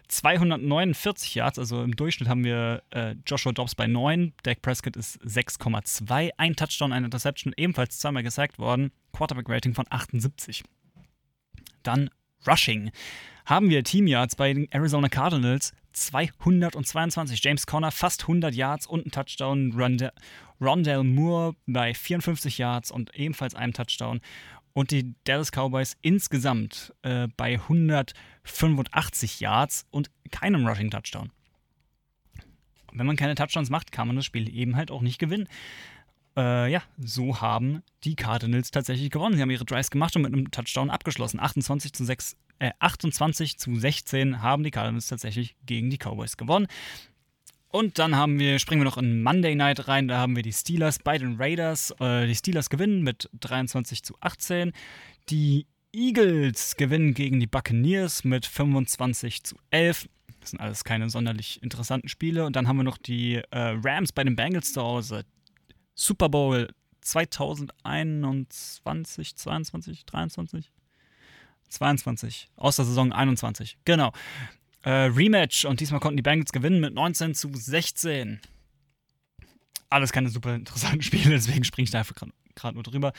[0.08, 5.20] 249 Yards, also im Durchschnitt haben wir äh, Joshua Dobbs bei 9, Dak Prescott ist
[5.22, 10.64] 6,2, ein Touchdown, eine Interception, ebenfalls zweimal gesackt worden, Quarterback-Rating von 78.
[11.82, 12.10] Dann
[12.46, 12.90] Rushing.
[13.46, 17.42] Haben wir Team Yards bei den Arizona Cardinals 222.
[17.42, 19.72] James Conner fast 100 Yards und ein Touchdown.
[20.60, 24.20] Rondell Moore bei 54 Yards und ebenfalls einem Touchdown.
[24.78, 31.32] Und die Dallas Cowboys insgesamt äh, bei 185 Yards und keinem Rushing Touchdown.
[32.92, 35.48] Wenn man keine Touchdowns macht, kann man das Spiel eben halt auch nicht gewinnen.
[36.36, 39.34] Äh, ja, so haben die Cardinals tatsächlich gewonnen.
[39.34, 41.40] Sie haben ihre Drives gemacht und mit einem Touchdown abgeschlossen.
[41.40, 46.68] 28 zu 6 äh, 28 zu 16 haben die Cardinals tatsächlich gegen die Cowboys gewonnen.
[47.70, 50.52] Und dann haben wir, springen wir noch in Monday Night rein, da haben wir die
[50.52, 51.90] Steelers bei den Raiders.
[52.00, 54.72] Äh, die Steelers gewinnen mit 23 zu 18.
[55.28, 60.08] Die Eagles gewinnen gegen die Buccaneers mit 25 zu 11.
[60.40, 62.46] Das sind alles keine sonderlich interessanten Spiele.
[62.46, 65.24] Und dann haben wir noch die äh, Rams bei den Bengals zu Hause.
[65.94, 66.68] Super Bowl
[67.02, 70.72] 2021, 22, 23?
[71.68, 72.48] 22.
[72.56, 73.76] Aus der Saison 21.
[73.84, 74.12] Genau.
[74.82, 78.40] Äh, Rematch und diesmal konnten die Bengals gewinnen mit 19 zu 16.
[79.90, 82.14] Alles keine super interessanten Spiele, deswegen springe ich da einfach
[82.54, 83.12] gerade nur drüber.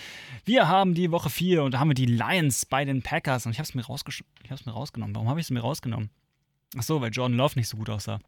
[0.46, 3.52] Wir haben die Woche 4 und da haben wir die Lions bei den Packers und
[3.52, 5.16] ich habe es mir, mir rausgenommen.
[5.16, 6.10] Warum habe ich es mir rausgenommen?
[6.78, 8.20] Achso, weil Jordan Love nicht so gut aussah.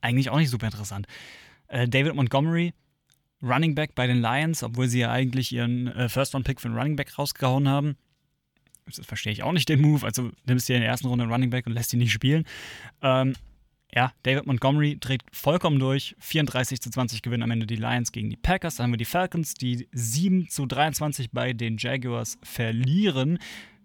[0.00, 1.06] Eigentlich auch nicht super interessant.
[1.68, 2.74] Äh, David Montgomery,
[3.42, 6.96] Running Back bei den Lions, obwohl sie ja eigentlich ihren äh, First-Round-Pick für einen Running
[6.96, 7.96] Back rausgehauen haben
[8.86, 10.04] das verstehe ich auch nicht den Move.
[10.04, 12.44] Also nimmst du in der ersten Runde einen Running Back und lässt ihn nicht spielen.
[13.02, 13.34] Ähm,
[13.94, 16.16] ja, David Montgomery dreht vollkommen durch.
[16.18, 18.76] 34 zu 20 gewinnen am Ende die Lions gegen die Packers.
[18.76, 23.38] Dann haben wir die Falcons, die 7 zu 23 bei den Jaguars verlieren.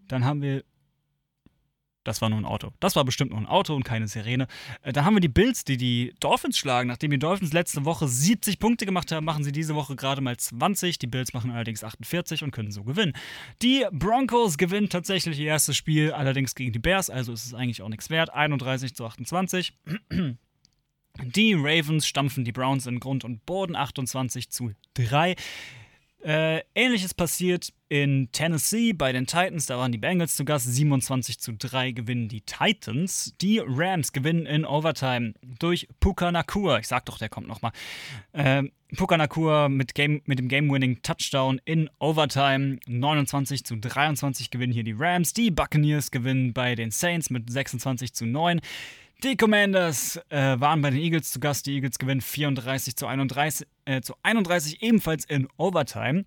[0.08, 0.64] Dann haben wir
[2.10, 2.72] das war nur ein Auto.
[2.80, 4.48] Das war bestimmt nur ein Auto und keine Sirene.
[4.82, 6.88] Äh, da haben wir die Bills, die die Dolphins schlagen.
[6.88, 10.36] Nachdem die Dolphins letzte Woche 70 Punkte gemacht haben, machen sie diese Woche gerade mal
[10.36, 10.98] 20.
[10.98, 13.14] Die Bills machen allerdings 48 und können so gewinnen.
[13.62, 17.84] Die Broncos gewinnen tatsächlich ihr erstes Spiel, allerdings gegen die Bears, also ist es eigentlich
[17.84, 18.34] auch nichts wert.
[18.34, 19.74] 31 zu 28.
[21.24, 25.36] Die Ravens stampfen die Browns in Grund und Boden 28 zu 3.
[26.22, 29.68] Äh, Ähnliches passiert in Tennessee bei den Titans.
[29.68, 30.66] Da waren die Bengals zu Gast.
[30.72, 33.34] 27 zu 3 gewinnen die Titans.
[33.42, 36.80] Die Rams gewinnen in Overtime durch Puka Nakua.
[36.80, 37.72] Ich sag doch, der kommt nochmal.
[38.34, 38.64] Äh,
[38.98, 42.80] Puka Nakua mit, Game, mit dem Game-Winning-Touchdown in Overtime.
[42.86, 45.34] 29 zu 23 gewinnen hier die Rams.
[45.34, 48.60] Die Buccaneers gewinnen bei den Saints mit 26 zu 9.
[49.22, 51.66] Die Commanders äh, waren bei den Eagles zu Gast.
[51.66, 56.24] Die Eagles gewinnen 34 zu 31, äh, zu 31 ebenfalls in Overtime.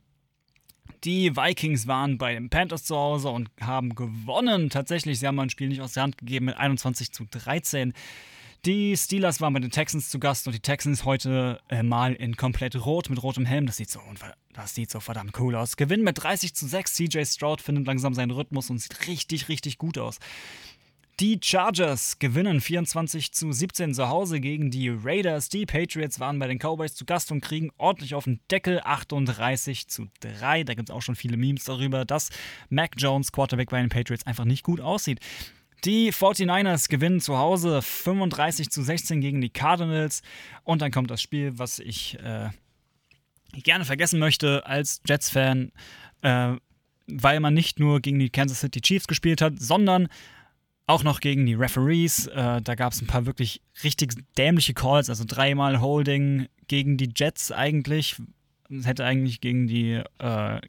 [1.03, 4.69] Die Vikings waren bei den Panthers zu Hause und haben gewonnen.
[4.69, 7.95] Tatsächlich, sie haben ein Spiel nicht aus der Hand gegeben mit 21 zu 13.
[8.67, 12.37] Die Steelers waren bei den Texans zu Gast und die Texans heute äh, mal in
[12.37, 13.65] komplett rot mit rotem Helm.
[13.65, 14.01] Das sieht, so,
[14.53, 15.79] das sieht so verdammt cool aus.
[15.79, 16.93] Gewinnen mit 30 zu 6.
[16.93, 20.19] CJ Stroud findet langsam seinen Rhythmus und sieht richtig, richtig gut aus.
[21.21, 25.51] Die Chargers gewinnen 24 zu 17 zu Hause gegen die Raiders.
[25.51, 29.89] Die Patriots waren bei den Cowboys zu Gast und kriegen ordentlich auf den Deckel 38
[29.89, 30.65] zu 3.
[30.65, 32.31] Da gibt es auch schon viele Memes darüber, dass
[32.71, 35.21] Mac Jones, Quarterback bei den Patriots, einfach nicht gut aussieht.
[35.85, 40.23] Die 49ers gewinnen zu Hause 35 zu 16 gegen die Cardinals.
[40.65, 42.49] Und dann kommt das Spiel, was ich äh,
[43.53, 45.73] gerne vergessen möchte als Jets-Fan,
[46.23, 46.55] äh,
[47.07, 50.09] weil man nicht nur gegen die Kansas City Chiefs gespielt hat, sondern
[50.87, 52.27] auch noch gegen die Referees.
[52.27, 57.11] Äh, da gab es ein paar wirklich richtig dämliche Calls, also dreimal Holding gegen die
[57.15, 58.17] Jets eigentlich.
[58.71, 60.61] Es hätte eigentlich gegen die, äh,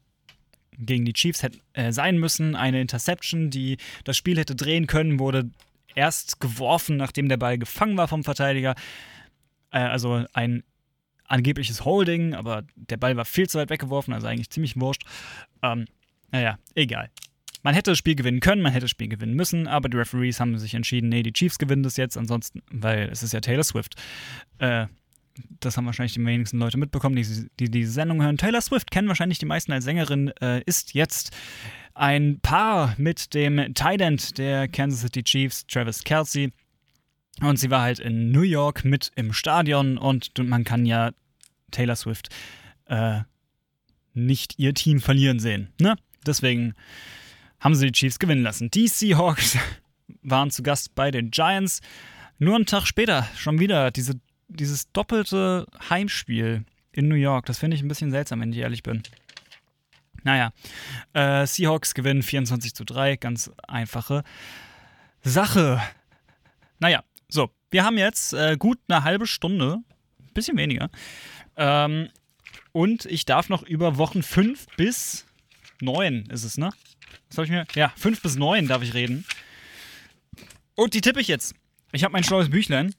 [0.78, 2.56] gegen die Chiefs hätte, äh, sein müssen.
[2.56, 5.50] Eine Interception, die das Spiel hätte drehen können, wurde
[5.96, 8.76] erst geworfen, nachdem der Ball gefangen war vom Verteidiger.
[9.72, 10.64] Äh, also ein
[11.26, 15.04] angebliches Holding, aber der Ball war viel zu weit weggeworfen, also eigentlich ziemlich wurscht.
[15.62, 15.86] Ähm,
[16.32, 17.10] naja, egal.
[17.64, 20.40] Man hätte das Spiel gewinnen können, man hätte das Spiel gewinnen müssen, aber die Referees
[20.40, 23.64] haben sich entschieden, nee, die Chiefs gewinnen das jetzt, ansonsten, weil es ist ja Taylor
[23.64, 23.96] Swift.
[24.60, 24.88] Äh,
[25.60, 28.38] das haben wahrscheinlich die wenigsten Leute mitbekommen, die, die diese Sendung hören.
[28.38, 31.32] Taylor Swift kennen wahrscheinlich die meisten als Sängerin, äh, ist jetzt
[31.96, 36.52] ein Paar mit dem Tight der Kansas City Chiefs, Travis Kelsey.
[37.42, 41.12] Und sie war halt in New York mit im Stadion und man kann ja
[41.72, 42.30] Taylor Swift
[42.86, 43.22] äh,
[44.14, 45.70] nicht ihr Team verlieren sehen.
[45.80, 45.96] Ne?
[46.26, 46.76] Deswegen
[47.64, 48.70] haben sie die Chiefs gewinnen lassen.
[48.72, 49.58] Die Seahawks
[50.22, 51.82] waren zu Gast bei den Giants.
[52.38, 57.46] Nur einen Tag später schon wieder diese, dieses doppelte Heimspiel in New York.
[57.46, 59.02] Das finde ich ein bisschen seltsam, wenn ich ehrlich bin.
[60.24, 60.52] Naja,
[61.14, 64.24] äh, Seahawks gewinnen 24 zu 3, ganz einfache
[65.22, 65.82] Sache.
[66.80, 69.78] Naja, so, wir haben jetzt äh, gut eine halbe Stunde,
[70.34, 70.90] bisschen weniger.
[71.56, 72.10] Ähm,
[72.74, 75.26] und ich darf noch über Wochen 5 bis
[75.82, 76.72] 9 ist es, ne?
[77.30, 77.66] Was habe ich mir?
[77.76, 79.26] Ja, 5 bis 9 darf ich reden.
[80.76, 81.54] Und die tippe ich jetzt.
[81.92, 82.96] Ich habe mein schlaues Büchlein.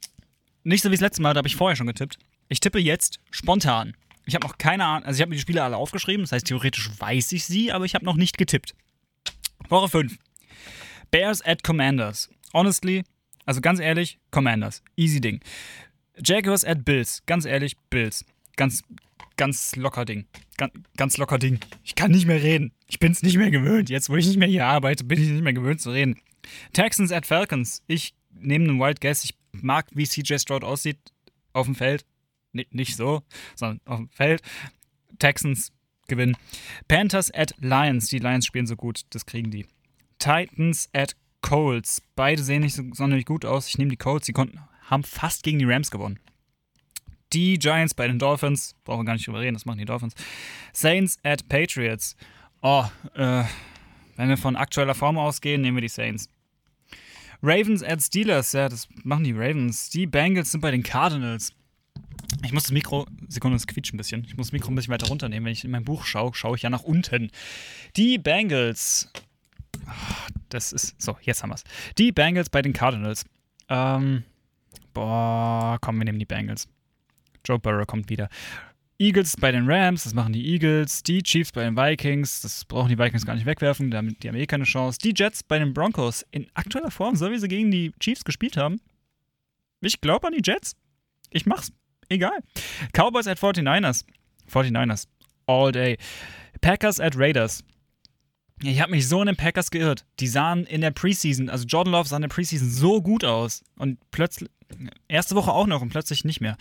[0.62, 2.18] Nicht so wie das letzte Mal, da habe ich vorher schon getippt.
[2.48, 3.96] Ich tippe jetzt spontan.
[4.27, 6.46] Ich habe noch keine Ahnung, also ich habe mir die Spiele alle aufgeschrieben, das heißt
[6.46, 8.74] theoretisch weiß ich sie, aber ich habe noch nicht getippt.
[9.68, 10.16] Woche 5.
[11.11, 12.31] Bears at Commanders.
[12.55, 13.05] Honestly,
[13.44, 14.83] also ganz ehrlich, Commanders.
[14.96, 15.40] Easy Ding.
[16.22, 17.22] Jaguars at Bills.
[17.27, 18.24] Ganz ehrlich, Bills.
[18.57, 18.83] Ganz,
[19.37, 20.27] ganz locker Ding.
[20.57, 21.61] Ganz, ganz locker Ding.
[21.83, 22.72] Ich kann nicht mehr reden.
[22.87, 23.90] Ich bin es nicht mehr gewöhnt.
[23.90, 26.20] Jetzt, wo ich nicht mehr hier arbeite, bin ich nicht mehr gewöhnt zu reden.
[26.72, 27.83] Texans at Falcons.
[27.87, 29.24] Ich nehme einen Wild Guess.
[29.24, 30.98] Ich mag, wie CJ Stroud aussieht
[31.53, 32.05] auf dem Feld
[32.53, 33.22] nicht so,
[33.57, 34.42] sondern auf dem Feld.
[35.18, 35.72] Texans
[36.07, 36.37] gewinnen.
[36.88, 38.09] Panthers at Lions.
[38.09, 39.66] Die Lions spielen so gut, das kriegen die.
[40.18, 42.03] Titans at Colts.
[42.14, 43.68] Beide sehen nicht so sonderlich gut aus.
[43.68, 44.27] Ich nehme die Colts.
[44.27, 46.18] Die konnten, haben fast gegen die Rams gewonnen.
[47.35, 48.77] Die Giants bei den Dolphins.
[48.85, 50.14] Brauchen wir gar nicht drüber reden, das machen die Dolphins.
[50.73, 52.16] Saints at Patriots.
[52.62, 53.44] Oh, äh,
[54.16, 56.29] wenn wir von aktueller Form ausgehen, nehmen wir die Saints.
[57.42, 58.53] Ravens at Steelers.
[58.53, 59.90] Ja, das machen die Ravens.
[59.90, 61.53] Die Bengals sind bei den Cardinals.
[62.44, 64.25] Ich muss das Mikro, Sekunde, es quietscht ein bisschen.
[64.25, 65.47] Ich muss das Mikro ein bisschen weiter runternehmen.
[65.47, 67.31] Wenn ich in mein Buch schaue, schaue ich ja nach unten.
[67.97, 69.11] Die Bengals.
[70.49, 71.64] Das ist, so, jetzt haben wir es.
[71.99, 73.25] Die Bengals bei den Cardinals.
[73.68, 74.25] Ähm,
[74.92, 76.68] boah, komm, wir nehmen die Bengals.
[77.44, 78.28] Joe Burrow kommt wieder.
[78.98, 81.02] Eagles bei den Rams, das machen die Eagles.
[81.02, 84.37] Die Chiefs bei den Vikings, das brauchen die Vikings gar nicht wegwerfen, damit, die haben
[84.37, 84.98] eh keine Chance.
[85.02, 88.57] Die Jets bei den Broncos, in aktueller Form, so wie sie gegen die Chiefs gespielt
[88.57, 88.80] haben.
[89.80, 90.76] Ich glaube an die Jets.
[91.30, 91.72] Ich mach's.
[92.09, 92.38] Egal.
[92.92, 94.04] Cowboys at 49ers.
[94.50, 95.07] 49ers.
[95.46, 95.98] All day.
[96.61, 97.64] Packers at Raiders.
[98.62, 100.07] Ich habe mich so in den Packers geirrt.
[100.20, 103.64] Die sahen in der Preseason, also Jordan Love sah in der Preseason so gut aus.
[103.76, 104.48] Und plötzlich,
[105.09, 106.57] erste Woche auch noch und plötzlich nicht mehr.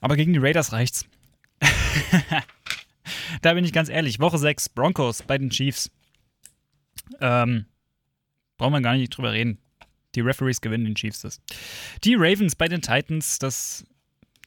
[0.00, 1.06] Aber gegen die Raiders reicht's.
[3.42, 4.20] da bin ich ganz ehrlich.
[4.20, 5.90] Woche 6, Broncos bei den Chiefs.
[7.20, 7.66] Ähm,
[8.58, 9.58] brauchen wir gar nicht drüber reden.
[10.14, 11.40] Die Referees gewinnen den Chiefs das.
[12.04, 13.84] Die Ravens bei den Titans, das.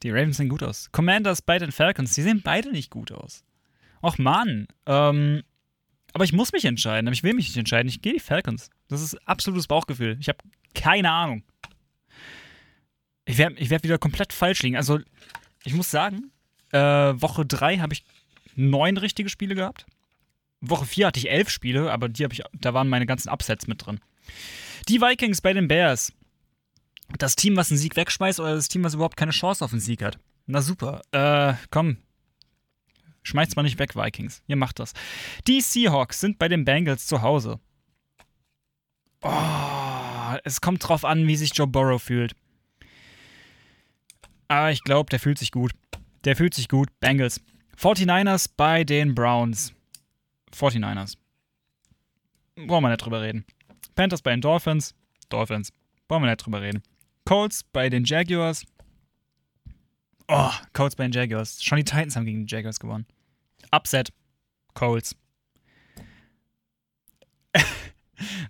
[0.01, 0.89] Die Ravens sehen gut aus.
[0.91, 3.43] Commanders bei den Falcons, die sehen beide nicht gut aus.
[4.01, 4.67] Och Mann.
[4.85, 5.43] Ähm,
[6.13, 7.07] aber ich muss mich entscheiden.
[7.07, 7.89] Aber ich will mich nicht entscheiden.
[7.89, 8.69] Ich gehe die Falcons.
[8.88, 10.17] Das ist absolutes Bauchgefühl.
[10.19, 10.39] Ich habe
[10.73, 11.43] keine Ahnung.
[13.30, 14.76] Ich werde ich werd wieder komplett falsch liegen.
[14.76, 15.00] Also,
[15.63, 16.32] ich muss sagen,
[16.72, 18.04] äh, Woche 3 habe ich
[18.56, 19.86] neun richtige Spiele gehabt.
[20.62, 23.86] Woche 4 hatte ich elf Spiele, aber die ich, da waren meine ganzen Upsets mit
[23.86, 24.00] drin.
[24.88, 26.12] Die Vikings bei den Bears.
[27.20, 29.82] Das Team, was einen Sieg wegschmeißt oder das Team, was überhaupt keine Chance auf einen
[29.82, 30.18] Sieg hat?
[30.48, 31.02] Na super.
[31.12, 31.98] Äh, komm.
[33.22, 34.42] Schmeißt mal nicht weg, Vikings.
[34.48, 34.94] Ihr macht das.
[35.46, 37.60] Die Seahawks sind bei den Bengals zu Hause.
[39.22, 42.34] Oh, es kommt drauf an, wie sich Joe Burrow fühlt.
[44.49, 45.71] Aber ich glaube, der fühlt sich gut.
[46.25, 46.89] Der fühlt sich gut.
[46.99, 47.39] Bengals.
[47.77, 49.73] 49ers bei den Browns.
[50.53, 51.15] 49ers.
[52.55, 53.45] Brauchen wir nicht drüber reden.
[53.95, 54.93] Panthers bei den Dolphins.
[55.29, 55.71] Dolphins.
[56.09, 56.83] Wollen wir nicht drüber reden.
[57.25, 58.65] Colts bei den Jaguars.
[60.27, 61.63] Oh, Colts bei den Jaguars.
[61.63, 63.05] Schon die Titans haben gegen die Jaguars gewonnen.
[63.71, 64.12] Upset.
[64.73, 65.15] Colts.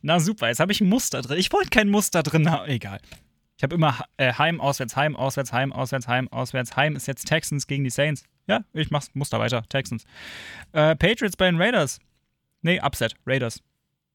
[0.01, 1.37] Na super, jetzt habe ich ein Muster drin.
[1.37, 2.69] Ich wollte kein Muster drin haben.
[2.69, 2.99] Egal.
[3.59, 6.95] Ich habe immer äh, Heim, Auswärts, Heim, Auswärts, Heim, Auswärts, Heim, Auswärts, Heim.
[6.95, 8.23] Ist jetzt Texans gegen die Saints.
[8.47, 9.63] Ja, ich mach's Muster weiter.
[9.67, 10.05] Texans.
[10.71, 11.99] Äh, Patriots bei den Raiders.
[12.61, 13.15] Nee, Upset.
[13.27, 13.61] Raiders.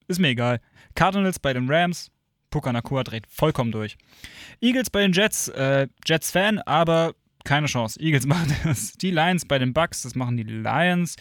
[0.09, 0.63] Ist mir egal.
[0.95, 2.11] Cardinals bei den Rams.
[2.49, 3.99] Puka Nakua dreht vollkommen durch.
[4.63, 5.49] Eagles bei den Jets.
[5.49, 8.01] Äh, Jets-Fan, aber keine Chance.
[8.01, 8.95] Eagles machen das.
[8.95, 11.17] Die Lions bei den Bucks, das machen die Lions.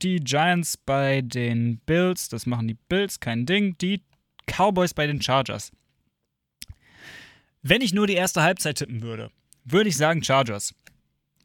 [0.00, 3.76] Die Giants bei den Bills, das machen die Bills, kein Ding.
[3.76, 4.02] Die
[4.46, 5.72] Cowboys bei den Chargers.
[7.68, 9.30] Wenn ich nur die erste Halbzeit tippen würde,
[9.64, 10.74] würde ich sagen Chargers.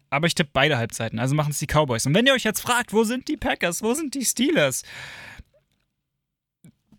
[0.09, 2.05] Aber ich tippe beide Halbzeiten, also machen es die Cowboys.
[2.05, 4.83] Und wenn ihr euch jetzt fragt, wo sind die Packers, wo sind die Steelers?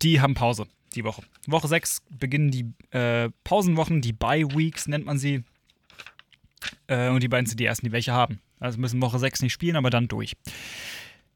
[0.03, 1.23] die haben Pause die Woche.
[1.47, 5.43] Woche 6 beginnen die äh, Pausenwochen, die Bye-Weeks nennt man sie.
[6.87, 8.39] Äh, und die beiden sind die ersten, die welche haben.
[8.59, 10.33] Also müssen Woche 6 nicht spielen, aber dann durch.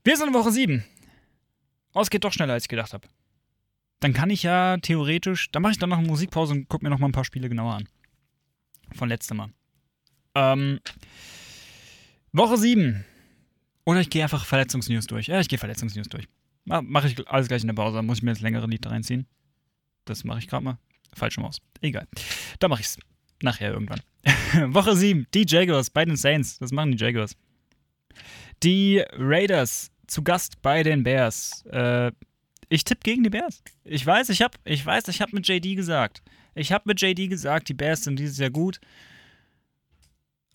[0.03, 0.85] Wir sind in Woche 7.
[1.93, 3.07] Oh, es geht doch schneller, als ich gedacht habe.
[3.99, 6.89] Dann kann ich ja theoretisch, dann mache ich dann noch eine Musikpause und gucke mir
[6.89, 7.89] noch mal ein paar Spiele genauer an.
[8.95, 9.49] Von letztem Mal.
[10.35, 10.79] Ähm,
[12.31, 13.03] Woche 7.
[13.85, 15.27] Oder ich gehe einfach Verletzungsnews durch.
[15.27, 16.27] Ja, ich gehe Verletzungsnews durch.
[16.65, 18.01] Mache ich alles gleich in der Pause.
[18.01, 19.25] Muss ich mir das längere Lied reinziehen.
[20.05, 20.77] Das mache ich gerade mal.
[21.13, 21.61] Falsche Maus.
[21.81, 22.07] Egal.
[22.59, 22.97] Da mache ich es.
[23.41, 24.01] Nachher irgendwann.
[24.73, 25.27] Woche 7.
[25.33, 26.59] Die Jaguars bei den Saints.
[26.59, 27.35] Das machen die Jaguars.
[28.63, 31.65] Die Raiders zu Gast bei den Bears.
[31.67, 32.11] Äh,
[32.69, 33.63] ich tippe gegen die Bears.
[33.83, 36.21] Ich weiß, ich habe ich weiß, ich habe mit JD gesagt.
[36.55, 38.79] Ich habe mit JD gesagt, die Bears sind dieses Jahr gut.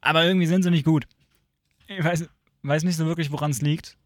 [0.00, 1.06] Aber irgendwie sind sie nicht gut.
[1.86, 2.28] Ich weiß,
[2.62, 3.96] weiß nicht so wirklich, woran es liegt.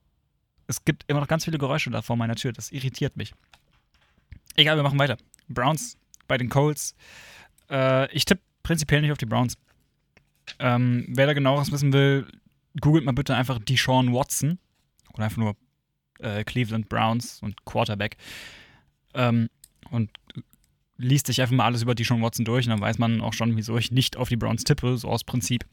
[0.66, 2.52] Es gibt immer noch ganz viele Geräusche da vor meiner Tür.
[2.52, 3.34] Das irritiert mich.
[4.56, 5.16] Egal, wir machen weiter.
[5.48, 5.96] Browns
[6.28, 6.94] bei den Colts.
[7.70, 9.56] Äh, ich tippe prinzipiell nicht auf die Browns.
[10.58, 12.26] Ähm, wer da genaueres wissen will,
[12.80, 14.58] googelt mal bitte einfach Deshaun Watson.
[15.14, 15.56] Oder einfach nur
[16.20, 18.16] äh, Cleveland Browns und Quarterback.
[19.14, 19.48] Ähm,
[19.90, 20.10] und
[20.98, 23.56] liest sich einfach mal alles über Deshaun Watson durch und dann weiß man auch schon,
[23.56, 25.64] wieso ich nicht auf die Browns tippe, so aus Prinzip.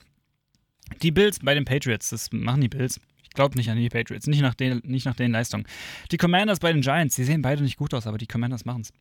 [1.01, 2.99] Die Bills bei den Patriots, das machen die Bills.
[3.21, 5.65] Ich glaube nicht an die Patriots, nicht nach, den, nicht nach den Leistungen.
[6.11, 8.81] Die Commanders bei den Giants, die sehen beide nicht gut aus, aber die Commanders machen
[8.81, 8.93] es.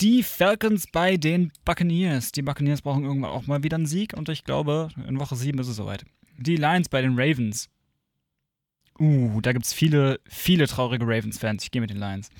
[0.00, 2.32] Die Falcons bei den Buccaneers.
[2.32, 5.58] Die Buccaneers brauchen irgendwann auch mal wieder einen Sieg und ich glaube, in Woche 7
[5.58, 6.04] ist es soweit.
[6.38, 7.68] Die Lions bei den Ravens.
[8.98, 11.64] Uh, da gibt es viele, viele traurige Ravens-Fans.
[11.64, 12.30] Ich gehe mit den Lions.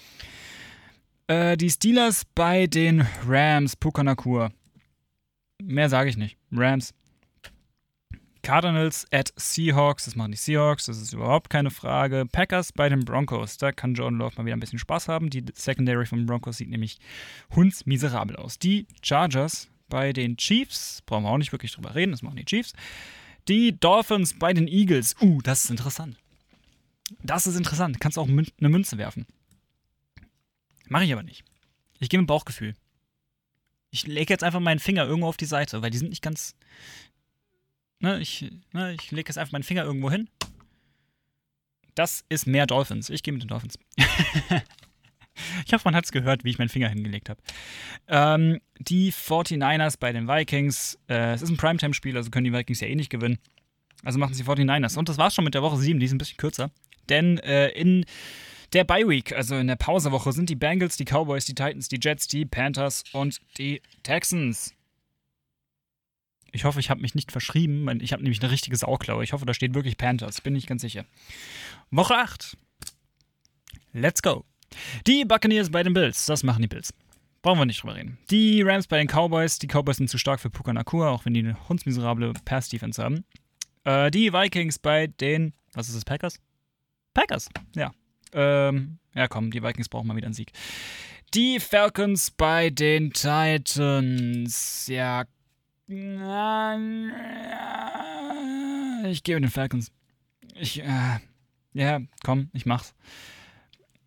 [1.27, 3.77] Äh, die Steelers bei den Rams.
[3.77, 4.53] Pukanakur.
[5.62, 6.37] Mehr sage ich nicht.
[6.53, 6.95] Rams.
[8.45, 12.27] Cardinals at Seahawks, das machen die Seahawks, das ist überhaupt keine Frage.
[12.31, 15.31] Packers bei den Broncos, da kann Jordan Love mal wieder ein bisschen Spaß haben.
[15.31, 16.99] Die Secondary von Broncos sieht nämlich
[17.57, 18.59] hundsmiserabel aus.
[18.59, 22.45] Die Chargers bei den Chiefs, brauchen wir auch nicht wirklich drüber reden, das machen die
[22.45, 22.75] Chiefs.
[23.49, 26.19] Die Dolphins bei den Eagles, uh, das ist interessant.
[27.23, 29.27] Das ist interessant, kannst du auch eine Münze werfen.
[30.88, 31.45] Mache ich aber nicht.
[31.99, 32.75] Ich gehe mit Bauchgefühl.
[33.90, 36.57] Ich lege jetzt einfach meinen Finger irgendwo auf die Seite, weil die sind nicht ganz,
[38.05, 40.29] Ne, ich ne, ich lege jetzt einfach meinen Finger irgendwo hin.
[41.95, 43.09] Das ist mehr Dolphins.
[43.09, 43.79] Ich gehe mit den Dolphins.
[45.67, 47.40] ich hoffe, man hat es gehört, wie ich meinen Finger hingelegt habe.
[48.09, 50.99] Ähm, die 49ers bei den Vikings.
[51.09, 53.38] Äh, es ist ein Primetime-Spiel, also können die Vikings ja eh nicht gewinnen.
[54.03, 54.99] Also machen sie 49ers.
[54.99, 56.71] Und das war's schon mit der Woche 7, die ist ein bisschen kürzer.
[57.09, 58.05] Denn äh, in
[58.73, 61.99] der Bye Week, also in der Pausewoche, sind die Bengals, die Cowboys, die Titans, die
[62.01, 64.75] Jets, die Panthers und die Texans.
[66.53, 68.01] Ich hoffe, ich habe mich nicht verschrieben.
[68.01, 69.25] Ich habe nämlich eine richtige Sauklaue.
[69.25, 70.40] Ich hoffe, da steht wirklich Panthers.
[70.40, 71.05] Bin ich ganz sicher.
[71.90, 72.57] Woche 8.
[73.93, 74.45] Let's go.
[75.07, 76.27] Die Buccaneers bei den Bills.
[76.27, 76.95] Das machen die Bills.
[77.43, 78.19] Brauchen wir nicht drüber reden.
[78.31, 79.59] Die Rams bei den Cowboys.
[79.59, 83.25] Die Cowboys sind zu stark für Puka Nakua, auch wenn die eine hundsmiserable Pass-Defense haben.
[83.85, 85.53] Äh, die Vikings bei den.
[85.73, 86.05] Was ist das?
[86.05, 86.40] Packers?
[87.14, 87.92] Packers, ja.
[88.33, 90.53] Ähm, ja, komm, die Vikings brauchen mal wieder einen Sieg.
[91.33, 94.87] Die Falcons bei den Titans.
[94.88, 95.24] Ja,
[99.07, 99.92] ich gehe mit den Falcons.
[100.55, 101.18] Ich, äh,
[101.72, 102.94] ja, komm, ich mach's.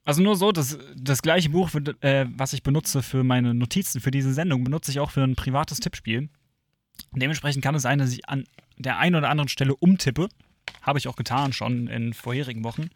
[0.03, 3.99] Also nur so, das, das gleiche Buch, für, äh, was ich benutze für meine Notizen
[3.99, 6.29] für diese Sendung, benutze ich auch für ein privates Tippspiel.
[7.11, 8.45] Dementsprechend kann es sein, dass ich an
[8.77, 10.29] der einen oder anderen Stelle umtippe.
[10.81, 12.89] Habe ich auch getan schon in vorherigen Wochen.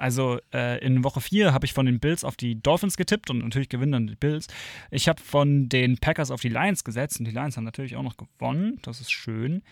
[0.00, 3.40] Also äh, in Woche 4 habe ich von den Bills auf die Dolphins getippt und
[3.40, 4.46] natürlich gewinnen dann die Bills.
[4.90, 8.02] Ich habe von den Packers auf die Lions gesetzt und die Lions haben natürlich auch
[8.02, 8.78] noch gewonnen.
[8.82, 9.62] Das ist schön.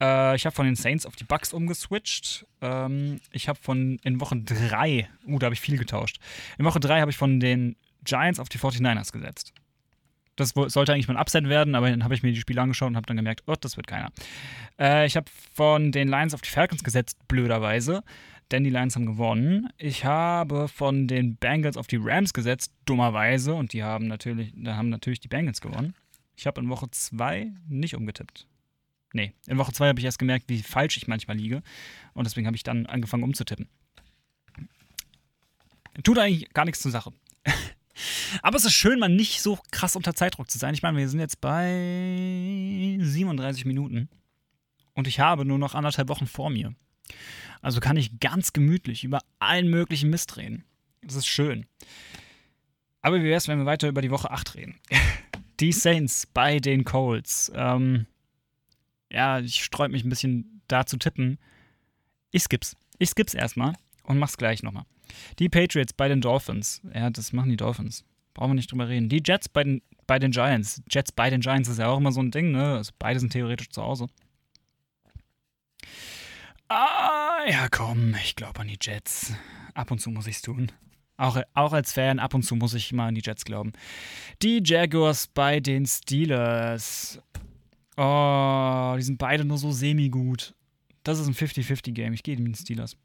[0.00, 2.46] Äh, ich habe von den Saints auf die Bucks umgeswitcht.
[2.60, 6.18] Ähm, ich habe von in Woche 3, uh, da habe ich viel getauscht.
[6.56, 9.52] In Woche 3 habe ich von den Giants auf die 49ers gesetzt.
[10.36, 12.88] Das sollte eigentlich mal ein Upset werden, aber dann habe ich mir die Spiele angeschaut
[12.88, 14.10] und habe dann gemerkt, oh, das wird keiner.
[14.78, 18.02] Äh, ich habe von den Lions auf die Falcons gesetzt, blöderweise
[18.50, 19.68] denn die Lions haben gewonnen.
[19.78, 24.76] Ich habe von den Bengals auf die Rams gesetzt, dummerweise, und die haben natürlich, da
[24.76, 25.94] haben natürlich die Bengals gewonnen.
[26.36, 28.46] Ich habe in Woche 2 nicht umgetippt.
[29.12, 31.62] Nee, in Woche 2 habe ich erst gemerkt, wie falsch ich manchmal liege.
[32.14, 33.68] Und deswegen habe ich dann angefangen umzutippen.
[36.02, 37.12] Tut eigentlich gar nichts zur Sache.
[38.42, 40.74] Aber es ist schön, mal nicht so krass unter Zeitdruck zu sein.
[40.74, 44.08] Ich meine, wir sind jetzt bei 37 Minuten.
[44.94, 46.74] Und ich habe nur noch anderthalb Wochen vor mir.
[47.62, 50.64] Also kann ich ganz gemütlich über allen möglichen Mist reden.
[51.02, 51.66] Das ist schön.
[53.00, 54.78] Aber wie wäre es, wenn wir weiter über die Woche 8 reden?
[55.60, 57.52] die Saints bei den Colts.
[57.54, 58.06] Ähm,
[59.10, 61.38] ja, ich sträube mich ein bisschen da zu tippen.
[62.30, 62.76] Ich skipp's.
[62.98, 64.84] Ich skipp's erstmal und mach's gleich nochmal.
[65.38, 66.82] Die Patriots bei den Dolphins.
[66.94, 68.04] Ja, das machen die Dolphins.
[68.34, 69.08] Brauchen wir nicht drüber reden.
[69.08, 70.82] Die Jets bei den, bei den Giants.
[70.90, 72.74] Jets bei den Giants ist ja auch immer so ein Ding, ne?
[72.76, 74.06] Also beide sind theoretisch zu Hause.
[76.68, 79.32] Ah, ja, komm, ich glaube an die Jets.
[79.74, 80.72] Ab und zu muss ich es tun.
[81.16, 83.72] Auch, auch als Fan, ab und zu muss ich mal an die Jets glauben.
[84.42, 87.20] Die Jaguars bei den Steelers.
[87.96, 90.54] Oh, die sind beide nur so semi-gut.
[91.04, 92.12] Das ist ein 50-50-Game.
[92.14, 92.96] Ich gehe mit den Steelers.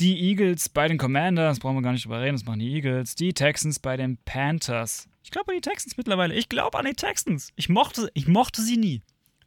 [0.00, 3.14] Die Eagles bei den Commanders, brauchen wir gar nicht drüber reden, das machen die Eagles.
[3.14, 5.08] Die Texans bei den Panthers.
[5.22, 6.34] Ich glaube an die Texans mittlerweile.
[6.34, 7.50] Ich glaube an die Texans.
[7.56, 9.02] Ich mochte, ich mochte sie nie.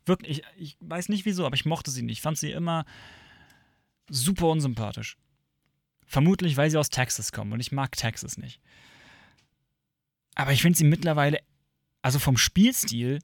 [0.05, 2.17] Wirklich, ich, ich weiß nicht wieso, aber ich mochte sie nicht.
[2.17, 2.85] Ich fand sie immer
[4.09, 5.17] super unsympathisch.
[6.05, 8.59] Vermutlich, weil sie aus Texas kommen und ich mag Texas nicht.
[10.33, 11.39] Aber ich finde sie mittlerweile,
[12.01, 13.19] also vom Spielstil,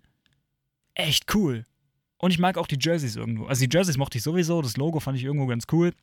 [0.94, 1.66] echt cool.
[2.18, 3.46] Und ich mag auch die Jerseys irgendwo.
[3.46, 5.94] Also die Jerseys mochte ich sowieso, das Logo fand ich irgendwo ganz cool.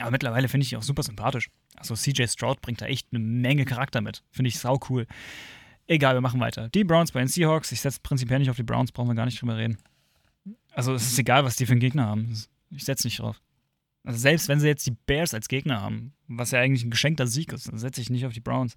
[0.00, 1.50] Aber mittlerweile finde ich die auch super sympathisch.
[1.76, 4.22] Also CJ Stroud bringt da echt eine Menge Charakter mit.
[4.30, 5.06] Finde ich sau cool.
[5.86, 6.68] Egal, wir machen weiter.
[6.70, 7.72] Die Browns bei den Seahawks.
[7.72, 9.78] Ich setze prinzipiell nicht auf die Browns, brauchen wir gar nicht drüber reden.
[10.72, 12.36] Also es ist egal, was die für einen Gegner haben.
[12.70, 13.40] Ich setze nicht drauf.
[14.04, 17.26] Also selbst wenn sie jetzt die Bears als Gegner haben, was ja eigentlich ein geschenkter
[17.26, 18.76] Sieg ist, dann setze ich nicht auf die Browns.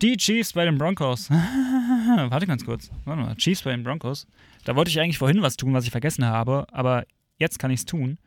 [0.00, 1.28] Die Chiefs bei den Broncos.
[1.30, 2.90] Warte ganz kurz.
[3.04, 3.34] Warte mal.
[3.36, 4.26] Chiefs bei den Broncos.
[4.64, 7.04] Da wollte ich eigentlich vorhin was tun, was ich vergessen habe, aber
[7.38, 8.18] jetzt kann ich es tun.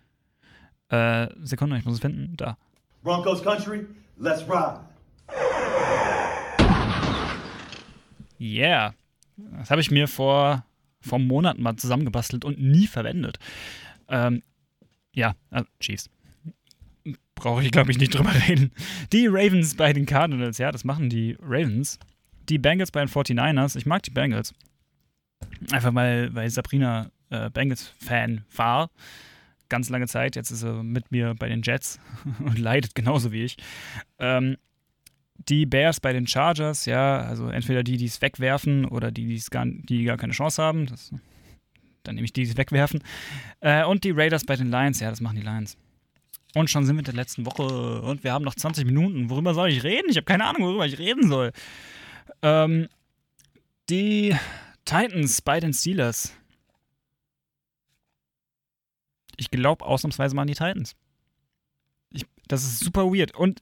[0.89, 2.35] Äh, Sekunde, ich muss es finden.
[2.38, 2.57] Da.
[3.03, 3.85] Broncos Country,
[4.17, 4.79] let's ride.
[8.39, 8.93] Yeah.
[9.35, 10.65] Das habe ich mir vor,
[11.01, 13.39] vor Monaten mal zusammengebastelt und nie verwendet.
[14.07, 14.43] Ähm,
[15.13, 16.09] ja, also Chiefs.
[17.35, 18.71] Brauche ich, glaube ich, nicht drüber reden.
[19.11, 21.99] Die Ravens bei den Cardinals, ja, das machen die Ravens.
[22.49, 23.75] Die Bengals bei den 49ers.
[23.75, 24.53] Ich mag die Bengals.
[25.71, 28.89] Einfach weil, weil Sabrina äh, Bengals-Fan war.
[29.70, 30.36] Ganz lange Zeit.
[30.36, 31.99] Jetzt ist sie mit mir bei den Jets
[32.39, 33.57] und leidet genauso wie ich.
[34.20, 34.57] Ähm,
[35.49, 39.49] die Bears bei den Chargers, ja, also entweder die, die es wegwerfen oder die, die's
[39.49, 40.88] gar, die gar keine Chance haben.
[40.88, 41.11] Das,
[42.03, 43.03] dann nehme ich die, die es wegwerfen.
[43.59, 45.78] Äh, und die Raiders bei den Lions, ja, das machen die Lions.
[46.55, 49.30] Und schon sind wir in der letzten Woche und wir haben noch 20 Minuten.
[49.30, 50.09] Worüber soll ich reden?
[50.09, 51.51] Ich habe keine Ahnung, worüber ich reden soll.
[52.41, 52.88] Ähm,
[53.89, 54.36] die
[54.86, 56.34] Titans bei den Steelers.
[59.38, 60.95] Ich glaube ausnahmsweise mal an die Titans.
[62.11, 63.35] Ich, das ist super weird.
[63.35, 63.61] Und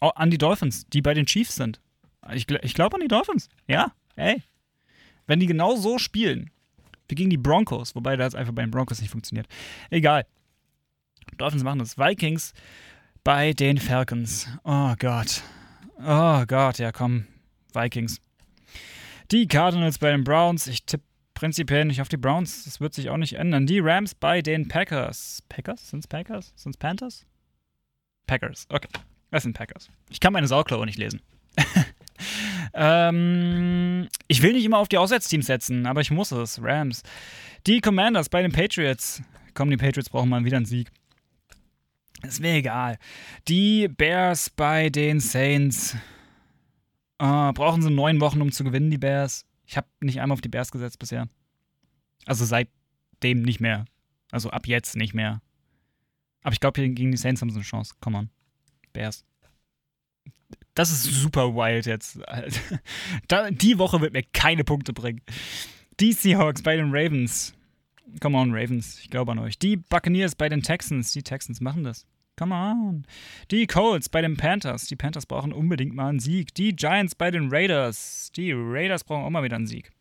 [0.00, 1.80] an die Dolphins, die bei den Chiefs sind.
[2.32, 3.48] Ich, ich glaube an die Dolphins.
[3.66, 4.42] Ja, ey.
[5.26, 6.50] Wenn die genau so spielen,
[7.08, 9.46] wie gegen die Broncos, wobei das einfach bei den Broncos nicht funktioniert.
[9.90, 10.26] Egal.
[11.36, 11.98] Dolphins machen das.
[11.98, 12.54] Vikings
[13.22, 14.48] bei den Falcons.
[14.64, 15.42] Oh Gott.
[15.98, 17.26] Oh Gott, ja komm.
[17.74, 18.20] Vikings.
[19.30, 20.66] Die Cardinals bei den Browns.
[20.66, 21.04] Ich tippe
[21.40, 22.64] prinzipiell nicht auf die Browns.
[22.64, 23.66] Das wird sich auch nicht ändern.
[23.66, 25.42] Die Rams bei den Packers.
[25.48, 25.88] Packers?
[25.88, 26.52] Sind es Packers?
[26.54, 27.24] Sind es Panthers?
[28.26, 28.88] Packers, okay.
[29.30, 29.88] Das sind Packers.
[30.10, 31.22] Ich kann meine Sauklaue nicht lesen.
[32.74, 36.62] ähm, ich will nicht immer auf die Auswärtsteams setzen, aber ich muss es.
[36.62, 37.02] Rams.
[37.66, 39.22] Die Commanders bei den Patriots.
[39.54, 40.90] Komm, die Patriots brauchen mal wieder einen Sieg.
[42.22, 42.98] Ist mir egal.
[43.48, 45.96] Die Bears bei den Saints.
[47.22, 49.46] Uh, brauchen sie neun Wochen, um zu gewinnen, die Bears?
[49.70, 51.28] Ich habe nicht einmal auf die Bears gesetzt bisher.
[52.26, 53.84] Also seitdem nicht mehr.
[54.32, 55.42] Also ab jetzt nicht mehr.
[56.42, 57.94] Aber ich glaube, gegen die Saints haben sie eine Chance.
[58.00, 58.30] Come on.
[58.92, 59.24] Bears.
[60.74, 62.18] Das ist super wild jetzt.
[63.50, 65.22] die Woche wird mir keine Punkte bringen.
[66.00, 67.54] Die Seahawks bei den Ravens.
[68.20, 68.98] Come on, Ravens.
[68.98, 69.56] Ich glaube an euch.
[69.56, 71.12] Die Buccaneers bei den Texans.
[71.12, 72.08] Die Texans machen das.
[72.40, 73.04] Come on.
[73.50, 74.86] Die Colts bei den Panthers.
[74.86, 76.54] Die Panthers brauchen unbedingt mal einen Sieg.
[76.54, 78.32] Die Giants bei den Raiders.
[78.34, 79.92] Die Raiders brauchen auch mal wieder einen Sieg.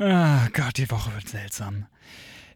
[0.00, 1.86] Ah Gott, die Woche wird seltsam.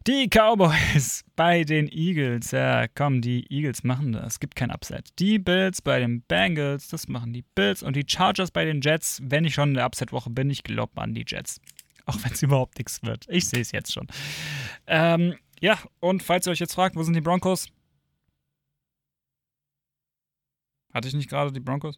[0.07, 2.51] Die Cowboys bei den Eagles.
[2.51, 4.33] Ja, komm, die Eagles machen das.
[4.33, 5.07] Es gibt kein Upset.
[5.19, 6.89] Die Bills bei den Bengals.
[6.89, 7.81] Das machen die Bills.
[7.81, 9.21] Und die Chargers bei den Jets.
[9.23, 11.61] Wenn ich schon in der Upset-Woche bin, ich glaube an die Jets.
[12.05, 13.25] Auch wenn es überhaupt nichts wird.
[13.29, 14.07] Ich sehe es jetzt schon.
[14.85, 17.69] Ähm, ja, und falls ihr euch jetzt fragt, wo sind die Broncos?
[20.93, 21.97] Hatte ich nicht gerade die Broncos?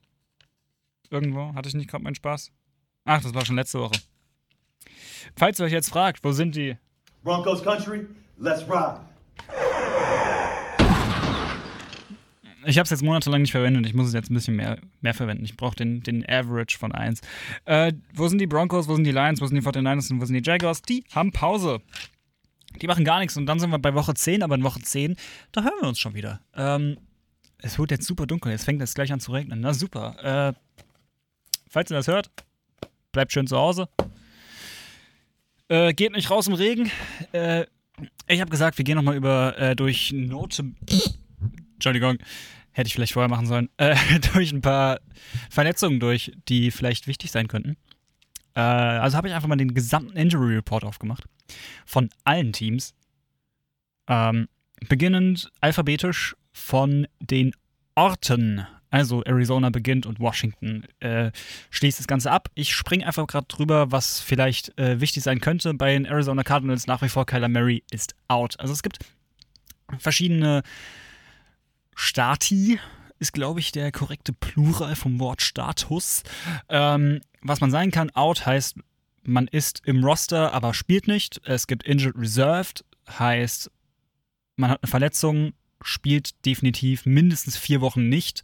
[1.10, 1.52] Irgendwo?
[1.56, 2.52] Hatte ich nicht gerade meinen Spaß?
[3.06, 4.00] Ach, das war schon letzte Woche.
[5.36, 6.78] Falls ihr euch jetzt fragt, wo sind die
[7.24, 8.06] Broncos Country,
[8.38, 9.00] let's ride.
[12.68, 13.88] Ich habe es jetzt monatelang nicht verwendet.
[13.88, 15.44] Ich muss es jetzt ein bisschen mehr, mehr verwenden.
[15.44, 17.22] Ich brauche den, den Average von 1.
[17.66, 18.88] Äh, wo sind die Broncos?
[18.88, 19.42] Wo sind die Lions?
[19.42, 20.12] Wo sind die 49ers?
[20.12, 20.84] Und wo sind die Jaguars?
[20.84, 21.82] Die haben Pause.
[22.82, 23.38] Die machen gar nichts.
[23.38, 24.44] Und dann sind wir bei Woche 10.
[24.44, 25.16] Aber in Woche 10,
[25.52, 26.42] da hören wir uns schon wieder.
[26.56, 26.98] Ähm,
[27.60, 28.52] es wird jetzt super dunkel.
[28.52, 29.62] Jetzt fängt es gleich an zu regnen.
[29.62, 30.54] Na super.
[30.54, 30.54] Äh,
[31.70, 32.30] falls ihr das hört,
[33.12, 33.88] bleibt schön zu Hause.
[35.68, 36.92] Äh, geht nicht raus im Regen.
[37.32, 37.66] Äh,
[38.28, 40.66] Ich habe gesagt, wir gehen nochmal über äh, durch Note.
[41.74, 42.18] Entschuldigung,
[42.72, 43.70] hätte ich vielleicht vorher machen sollen.
[43.78, 43.96] Äh,
[44.34, 45.00] durch ein paar
[45.50, 47.78] Verletzungen durch, die vielleicht wichtig sein könnten.
[48.54, 51.24] Äh, also habe ich einfach mal den gesamten Injury Report aufgemacht.
[51.86, 52.94] Von allen Teams.
[54.08, 54.48] Ähm,
[54.88, 57.54] beginnend alphabetisch von den
[57.96, 58.66] Orten.
[58.92, 61.32] Also Arizona beginnt und Washington äh,
[61.70, 62.50] schließt das Ganze ab.
[62.54, 65.74] Ich springe einfach gerade drüber, was vielleicht äh, wichtig sein könnte.
[65.74, 68.58] Bei den Arizona Cardinals nach wie vor Kyler Murray ist out.
[68.60, 69.00] Also es gibt
[69.98, 70.64] verschiedene
[71.94, 72.80] Stati,
[73.20, 76.24] ist glaube ich der korrekte Plural vom Wort Status.
[76.70, 78.76] Ähm, was man sein kann, out heißt,
[79.28, 81.42] man ist im Roster, aber spielt nicht.
[81.46, 83.72] Es gibt Injured Reserved, heißt,
[84.56, 88.44] man hat eine Verletzung, spielt definitiv mindestens vier Wochen nicht,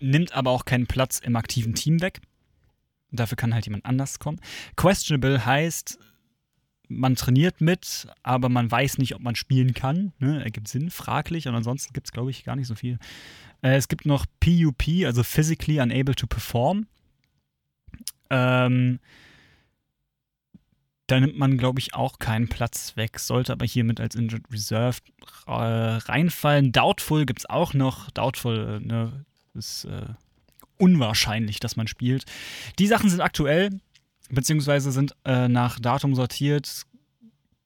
[0.00, 2.20] nimmt aber auch keinen Platz im aktiven Team weg.
[3.10, 4.40] Dafür kann halt jemand anders kommen.
[4.74, 5.98] Questionable heißt,
[6.88, 10.12] man trainiert mit, aber man weiß nicht, ob man spielen kann.
[10.18, 10.42] Ne?
[10.42, 11.46] Ergibt Sinn, fraglich.
[11.48, 12.98] Und ansonsten gibt es, glaube ich, gar nicht so viel.
[13.62, 16.86] Äh, es gibt noch PUP, also Physically Unable to Perform.
[18.30, 18.98] Ähm,
[21.12, 24.96] da nimmt man, glaube ich, auch keinen Platz weg, sollte aber hiermit als Injured Reserve
[25.46, 26.72] äh, reinfallen.
[26.72, 28.10] Doubtful gibt es auch noch.
[28.12, 30.06] Doubtful äh, ne, ist äh,
[30.78, 32.24] unwahrscheinlich, dass man spielt.
[32.78, 33.78] Die Sachen sind aktuell,
[34.30, 36.84] beziehungsweise sind äh, nach Datum sortiert.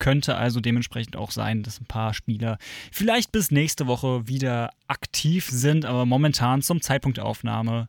[0.01, 2.59] Könnte also dementsprechend auch sein, dass ein paar Spieler
[2.90, 7.88] vielleicht bis nächste Woche wieder aktiv sind, aber momentan zum Zeitpunkt der Aufnahme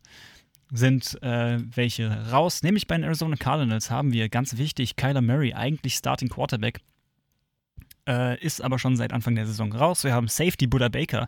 [0.71, 2.63] sind äh, welche raus.
[2.63, 6.79] Nämlich bei den Arizona Cardinals haben wir ganz wichtig Kyler Murray, eigentlich Starting Quarterback.
[8.07, 10.03] Äh, ist aber schon seit Anfang der Saison raus.
[10.03, 11.27] Wir haben Safety Buddha Baker,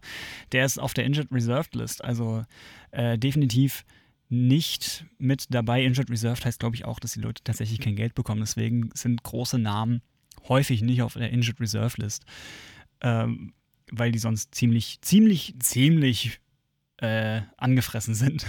[0.51, 2.45] der ist auf der Injured Reserved List, also
[2.91, 3.83] äh, definitiv
[4.29, 5.83] nicht mit dabei.
[5.83, 8.41] Injured Reserved heißt, glaube ich, auch, dass die Leute tatsächlich kein Geld bekommen.
[8.41, 10.01] Deswegen sind große Namen
[10.47, 12.25] häufig nicht auf der Injured Reserve List,
[13.01, 13.53] ähm,
[13.91, 16.39] weil die sonst ziemlich, ziemlich, ziemlich
[16.97, 18.45] äh, angefressen sind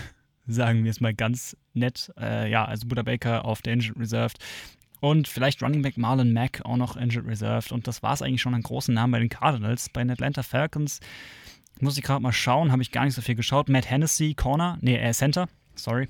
[0.52, 2.12] sagen wir es mal ganz nett.
[2.18, 4.38] Äh, ja, also Buddha Baker auf der Injured Reserved.
[5.00, 7.72] Und vielleicht Running Back Marlon Mack auch noch Injured Reserved.
[7.72, 9.88] Und das war es eigentlich schon an großen Namen bei den Cardinals.
[9.88, 11.00] Bei den Atlanta Falcons
[11.80, 13.68] muss ich gerade mal schauen, habe ich gar nicht so viel geschaut.
[13.68, 16.08] Matt Hennessy, Corner, nee, äh, Center, sorry.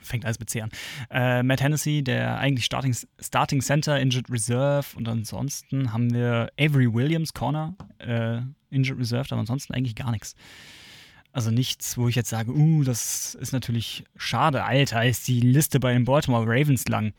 [0.00, 0.70] Fängt alles mit C an.
[1.10, 4.96] Äh, Matt Hennessy, der eigentlich Starting, Starting Center, Injured Reserve.
[4.96, 10.34] Und ansonsten haben wir Avery Williams, Corner, äh, Injured Reserved, aber ansonsten eigentlich gar nichts.
[11.32, 14.64] Also nichts, wo ich jetzt sage, uh, das ist natürlich schade.
[14.64, 17.12] Alter, ist die Liste bei den Baltimore Ravens lang.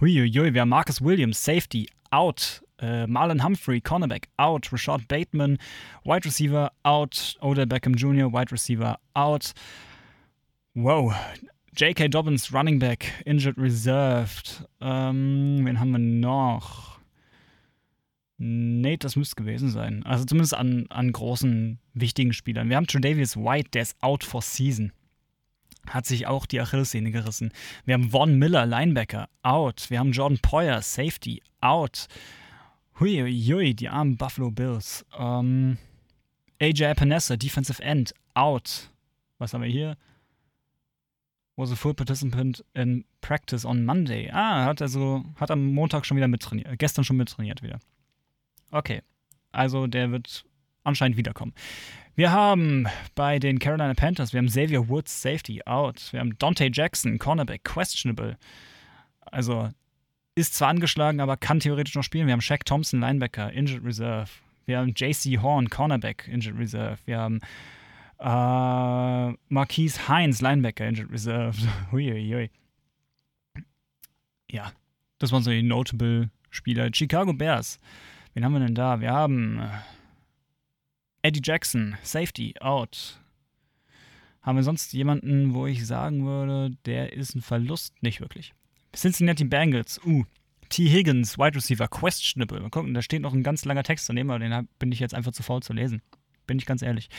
[0.00, 2.62] Huiuiui, wir haben Marcus Williams, Safety, out.
[2.78, 4.72] Äh, Marlon Humphrey, Cornerback, out.
[4.72, 5.58] Rashad Bateman,
[6.04, 7.36] Wide Receiver, out.
[7.40, 9.52] Odell Beckham Jr., Wide Receiver, out.
[10.74, 11.14] Wow.
[11.74, 12.08] J.K.
[12.08, 14.64] Dobbins, Running Back, injured reserved.
[14.80, 16.98] Ähm, wen haben wir noch?
[18.44, 20.04] Nee, das müsste gewesen sein.
[20.04, 22.68] Also zumindest an, an großen, wichtigen Spielern.
[22.68, 24.90] Wir haben Tredavious White, der ist out for season.
[25.86, 27.52] Hat sich auch die Achillessehne gerissen.
[27.84, 29.88] Wir haben Von Miller, Linebacker, out.
[29.90, 32.08] Wir haben Jordan Poyer, Safety, out.
[32.98, 35.06] Huiuiui, die armen Buffalo Bills.
[35.16, 35.78] Ähm,
[36.60, 38.90] AJ Epinesa, Defensive End, out.
[39.38, 39.96] Was haben wir hier?
[41.54, 44.30] Was a full participant in practice on Monday.
[44.32, 47.78] Ah, hat also, hat am Montag schon wieder mittrainiert, gestern schon mittrainiert wieder.
[48.72, 49.02] Okay.
[49.52, 50.44] Also der wird
[50.82, 51.52] anscheinend wiederkommen.
[52.14, 56.12] Wir haben bei den Carolina Panthers, wir haben Xavier Woods, Safety, out.
[56.12, 58.36] Wir haben Dante Jackson, Cornerback, questionable.
[59.20, 59.70] Also
[60.34, 62.26] ist zwar angeschlagen, aber kann theoretisch noch spielen.
[62.26, 64.30] Wir haben Shaq Thompson, Linebacker, Injured Reserve.
[64.66, 66.98] Wir haben JC Horn, Cornerback, Injured Reserve.
[67.06, 67.40] Wir haben
[68.18, 71.56] äh, Marquise Heinz, Linebacker, Injured Reserve.
[71.92, 72.50] Huiuiui.
[74.50, 74.72] Ja,
[75.18, 76.90] das waren so die notable Spieler.
[76.92, 77.80] Chicago Bears.
[78.34, 79.00] Wen haben wir denn da?
[79.00, 79.68] Wir haben äh,
[81.22, 83.20] Eddie Jackson, Safety, out.
[84.40, 88.02] Haben wir sonst jemanden, wo ich sagen würde, der ist ein Verlust?
[88.02, 88.54] Nicht wirklich.
[88.94, 90.24] Cincinnati Bengals, uh.
[90.68, 90.88] T.
[90.88, 92.60] Higgins, Wide Receiver, questionable.
[92.60, 95.14] Mal gucken, da steht noch ein ganz langer Text daneben, aber den bin ich jetzt
[95.14, 96.00] einfach zu faul zu lesen.
[96.46, 97.10] Bin ich ganz ehrlich.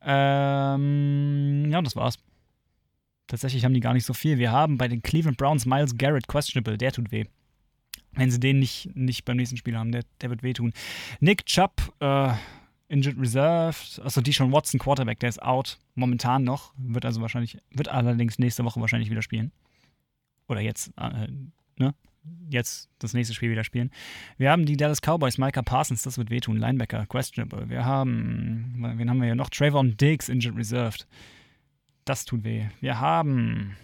[0.00, 2.16] Ähm, ja, das war's.
[3.26, 4.38] Tatsächlich haben die gar nicht so viel.
[4.38, 7.26] Wir haben bei den Cleveland Browns Miles Garrett, questionable, der tut weh
[8.18, 9.92] wenn sie den nicht, nicht beim nächsten Spiel haben.
[9.92, 10.72] Der, der wird wehtun.
[11.20, 12.32] Nick Chubb, äh,
[12.88, 14.00] Injured Reserved.
[14.04, 15.78] Achso, Deshaun Watson, Quarterback, der ist out.
[15.94, 16.72] Momentan noch.
[16.76, 19.52] Wird also wahrscheinlich, wird allerdings nächste Woche wahrscheinlich wieder spielen.
[20.48, 21.28] Oder jetzt, äh,
[21.76, 21.94] ne?
[22.50, 23.90] Jetzt das nächste Spiel wieder spielen.
[24.36, 26.56] Wir haben die Dallas Cowboys, Micah Parsons, das wird wehtun.
[26.56, 27.70] Linebacker, questionable.
[27.70, 29.48] Wir haben, wen haben wir hier noch?
[29.48, 31.06] Trayvon Diggs, Injured Reserved.
[32.04, 32.66] Das tut weh.
[32.80, 33.76] Wir haben,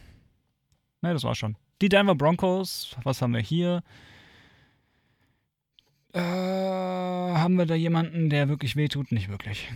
[1.02, 1.56] ne, das war schon.
[1.80, 3.82] Die Denver Broncos, was haben wir hier?
[6.14, 9.10] Äh, haben wir da jemanden, der wirklich wehtut?
[9.10, 9.68] Nicht wirklich.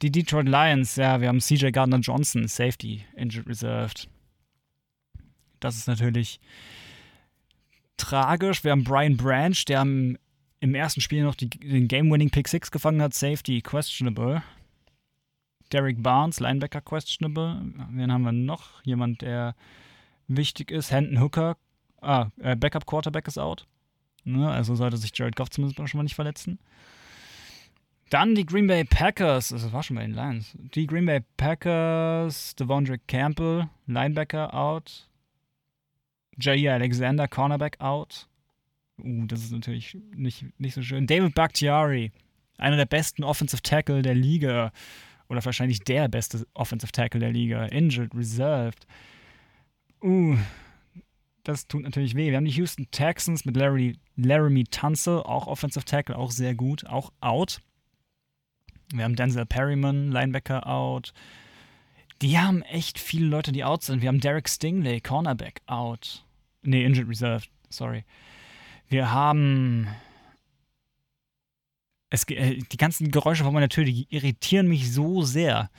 [0.00, 4.08] Die Detroit Lions, ja, wir haben CJ Gardner Johnson, Safety, Injured Reserved.
[5.60, 6.40] Das ist natürlich
[7.98, 8.64] tragisch.
[8.64, 10.16] Wir haben Brian Branch, der im,
[10.60, 14.42] ersten Spiel noch die, den Game-Winning Pick 6 gefangen hat, Safety, questionable.
[15.70, 17.60] Derek Barnes, Linebacker, questionable.
[17.90, 18.82] Wen haben wir noch?
[18.84, 19.54] Jemand, der
[20.28, 20.92] wichtig ist.
[20.92, 21.56] Hendon Hooker,
[22.00, 23.66] ah, äh, Backup Quarterback ist out.
[24.24, 26.58] Ne, also sollte sich Jared Goff zumindest schon mal nicht verletzen.
[28.10, 30.56] Dann die Green Bay Packers, das war schon bei den Lions.
[30.74, 35.08] Die Green Bay Packers, Devondre Campbell, Linebacker out.
[36.40, 38.28] Jair Alexander, Cornerback out.
[38.98, 41.06] Uh, das ist natürlich nicht, nicht so schön.
[41.06, 42.12] David Bakhtiari,
[42.56, 44.72] einer der besten Offensive Tackle der Liga.
[45.28, 47.66] Oder wahrscheinlich der beste Offensive Tackle der Liga.
[47.66, 48.86] Injured, reserved.
[50.02, 50.38] Uh,
[51.48, 52.28] das tut natürlich weh.
[52.30, 56.86] Wir haben die Houston Texans mit Larry, Laramie Tunzel, auch Offensive Tackle, auch sehr gut,
[56.86, 57.62] auch out.
[58.92, 61.14] Wir haben Denzel Perryman, Linebacker out.
[62.20, 64.02] Die haben echt viele Leute, die out sind.
[64.02, 66.22] Wir haben Derek Stingley, Cornerback out.
[66.62, 68.04] Nee, Injured Reserve, sorry.
[68.88, 69.88] Wir haben.
[72.10, 75.70] Es, äh, die ganzen Geräusche von meiner Tür, die irritieren mich so sehr.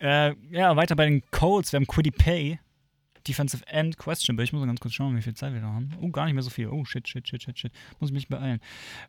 [0.00, 1.72] Äh, ja, weiter bei den Colts.
[1.72, 2.58] Wir haben Quiddy Pay,
[3.26, 4.44] Defensive End questionable.
[4.44, 5.90] Ich muss ganz kurz schauen, wie viel Zeit wir da haben.
[6.00, 6.68] Oh, gar nicht mehr so viel.
[6.68, 7.72] Oh, shit, shit, shit, shit, shit.
[8.00, 8.60] Muss ich mich beeilen.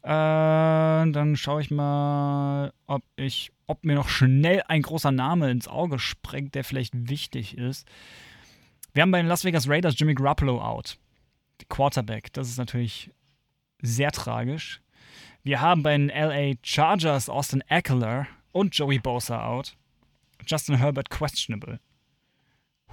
[0.04, 5.68] Äh, dann schaue ich mal, ob ich, ob mir noch schnell ein großer Name ins
[5.68, 7.88] Auge sprengt, der vielleicht wichtig ist.
[8.94, 10.98] Wir haben bei den Las Vegas Raiders Jimmy Garoppolo out.
[11.70, 12.32] Quarterback.
[12.34, 13.12] Das ist natürlich
[13.82, 14.82] sehr tragisch.
[15.44, 19.76] Wir haben bei den LA Chargers Austin Eckler und Joey Bosa out.
[20.46, 21.80] Justin Herbert questionable.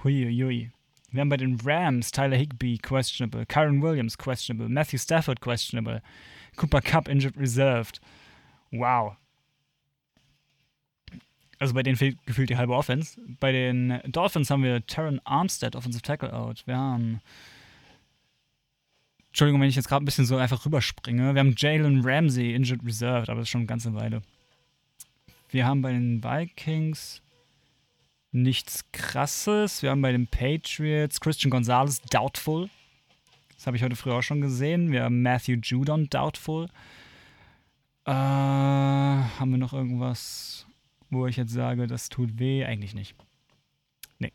[0.03, 0.71] Huiuiui.
[1.11, 6.01] Wir haben bei den Rams Tyler Higby questionable, Kyron Williams questionable, Matthew Stafford questionable,
[6.55, 7.99] Cooper Cup injured reserved.
[8.71, 9.17] Wow.
[11.59, 13.19] Also bei denen fehlt gefühlt die halbe Offense.
[13.39, 16.63] Bei den Dolphins haben wir Terran Armstead, Offensive Tackle out.
[16.65, 17.21] Wir haben.
[19.27, 21.35] Entschuldigung, wenn ich jetzt gerade ein bisschen so einfach rüberspringe.
[21.35, 24.23] Wir haben Jalen Ramsey, injured reserved, aber das ist schon eine ganze Weile.
[25.49, 27.21] Wir haben bei den Vikings
[28.31, 29.81] nichts Krasses.
[29.81, 32.69] Wir haben bei den Patriots Christian Gonzalez doubtful.
[33.55, 34.91] Das habe ich heute früh auch schon gesehen.
[34.91, 36.67] Wir haben Matthew Judon doubtful.
[38.05, 40.65] Äh, haben wir noch irgendwas,
[41.09, 42.65] wo ich jetzt sage, das tut weh?
[42.65, 43.15] Eigentlich nicht.
[44.17, 44.33] Nee.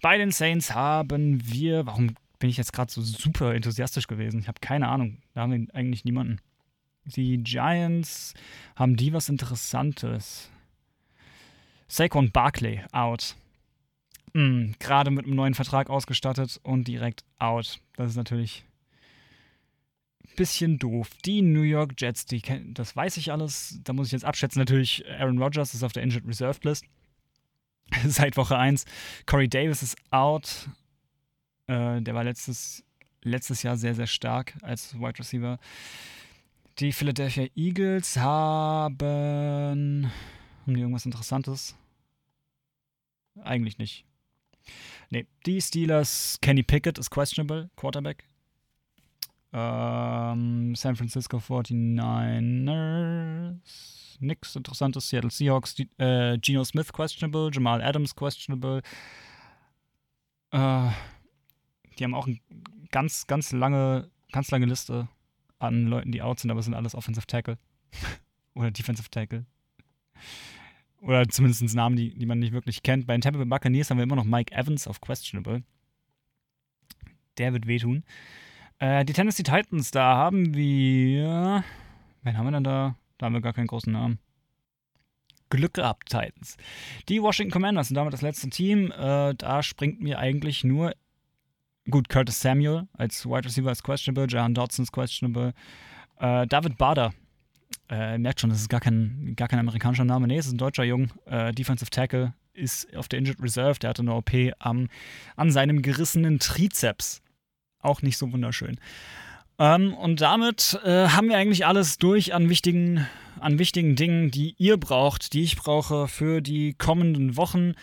[0.00, 1.86] Bei den Saints haben wir.
[1.86, 4.40] Warum bin ich jetzt gerade so super enthusiastisch gewesen?
[4.40, 5.18] Ich habe keine Ahnung.
[5.34, 6.40] Da haben wir eigentlich niemanden.
[7.04, 8.34] Die Giants
[8.76, 10.50] haben die was Interessantes.
[11.90, 13.34] Saquon Barkley out.
[14.32, 17.80] Mm, Gerade mit einem neuen Vertrag ausgestattet und direkt out.
[17.96, 18.64] Das ist natürlich
[20.24, 21.08] ein bisschen doof.
[21.24, 22.40] Die New York Jets, die
[22.72, 23.80] das weiß ich alles.
[23.82, 24.60] Da muss ich jetzt abschätzen.
[24.60, 26.84] Natürlich, Aaron Rodgers ist auf der Injured Reserve List.
[28.06, 28.84] Seit Woche 1.
[29.26, 30.68] Corey Davis ist out.
[31.66, 32.84] Äh, der war letztes,
[33.22, 35.58] letztes Jahr sehr, sehr stark als Wide Receiver.
[36.78, 40.08] Die Philadelphia Eagles haben.
[40.66, 41.74] Haben die irgendwas Interessantes?
[43.42, 44.04] Eigentlich nicht.
[45.10, 48.28] Nee, die Steelers, Kenny Pickett ist questionable, Quarterback.
[49.52, 55.08] Ähm, San Francisco 49ers, nix interessantes.
[55.08, 58.82] Seattle Seahawks, die, äh, Geno Smith questionable, Jamal Adams questionable.
[60.52, 60.90] Äh,
[61.98, 62.38] die haben auch eine
[62.90, 65.08] ganz, ganz lange, ganz lange Liste
[65.58, 67.58] an Leuten, die out sind, aber sind alles Offensive Tackle.
[68.54, 69.44] Oder Defensive Tackle.
[71.00, 73.06] Oder zumindest Namen, die, die man nicht wirklich kennt.
[73.06, 75.62] Bei den Tampa Bay Buccaneers haben wir immer noch Mike Evans auf Questionable.
[77.38, 78.04] Der wird wehtun.
[78.78, 81.64] Äh, die Tennessee Titans, da haben wir.
[82.22, 82.96] Wen haben wir denn da?
[83.16, 84.18] Da haben wir gar keinen großen Namen.
[85.48, 86.56] Glück gehabt, Titans.
[87.08, 88.92] Die Washington Commanders sind damit das letzte Team.
[88.92, 90.94] Äh, da springt mir eigentlich nur.
[91.90, 95.54] Gut, Curtis Samuel als Wide Receiver ist questionable, Jahan Dodson ist questionable.
[96.18, 97.12] Äh, David Bader
[97.90, 100.28] äh, merkt schon, das ist gar kein, gar kein amerikanischer Name.
[100.28, 101.10] Nee, es ist ein deutscher Jung.
[101.26, 103.78] Äh, Defensive Tackle ist auf der Injured Reserve.
[103.80, 104.30] Der hatte eine OP
[104.60, 104.88] am,
[105.36, 107.20] an seinem gerissenen Trizeps.
[107.80, 108.78] Auch nicht so wunderschön.
[109.58, 113.06] Ähm, und damit äh, haben wir eigentlich alles durch an wichtigen,
[113.40, 117.74] an wichtigen Dingen, die ihr braucht, die ich brauche für die kommenden Wochen.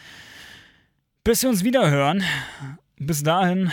[1.24, 2.24] Bis wir uns wieder hören.
[2.97, 3.72] Bis dahin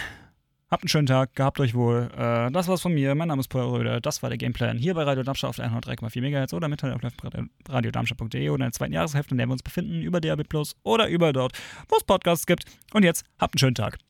[0.75, 2.11] Habt einen schönen Tag, gehabt euch wohl.
[2.18, 3.14] Äh, das war's von mir.
[3.14, 4.01] Mein Name ist Paul Röder.
[4.01, 7.01] Das war der Gameplan hier bei Radio Darmstadt auf 103,4 MHz oder mit auf
[7.68, 11.07] radiodarmstadt.de oder in der zweiten Jahreshälfte, in der wir uns befinden, über DAB Plus oder
[11.07, 11.57] über dort,
[11.89, 12.64] wo es Podcasts gibt.
[12.93, 13.99] Und jetzt habt einen schönen Tag.